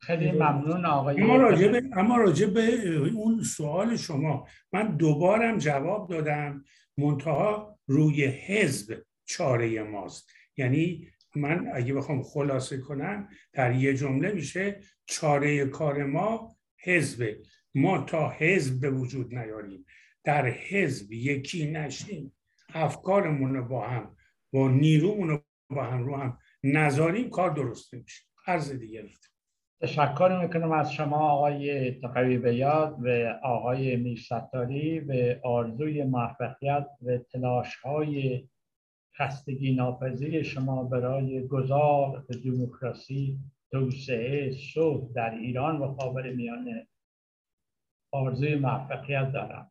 [0.00, 6.10] خیلی ممنون آقای اما راجع به, اما راجع به اون سوال شما من دوبارم جواب
[6.10, 6.64] دادم.
[6.98, 10.30] منتها روی حزب چاره ماست.
[10.56, 17.36] یعنی من اگه بخوام خلاصه کنم در یه جمله میشه چاره کار ما حزب.
[17.74, 19.84] ما تا حزب به وجود نیاریم.
[20.24, 22.34] در حزب یکی نشیم.
[22.74, 24.16] افکارمون رو با هم
[24.52, 29.02] با نیرومون رو با هم رو هم نذاریم کار درست میشه عرض دیگه
[29.80, 37.76] تشکر می‌کنم از شما آقای تقوی بیاد و آقای میرستاری و آرزوی موفقیت و تلاش
[37.76, 38.48] های
[39.18, 43.38] خستگی ناپذیر شما برای گذار به دموکراسی
[43.72, 46.88] توسعه صلح در ایران و خاور میانه.
[48.12, 49.70] آرزوی موفقیت دارم.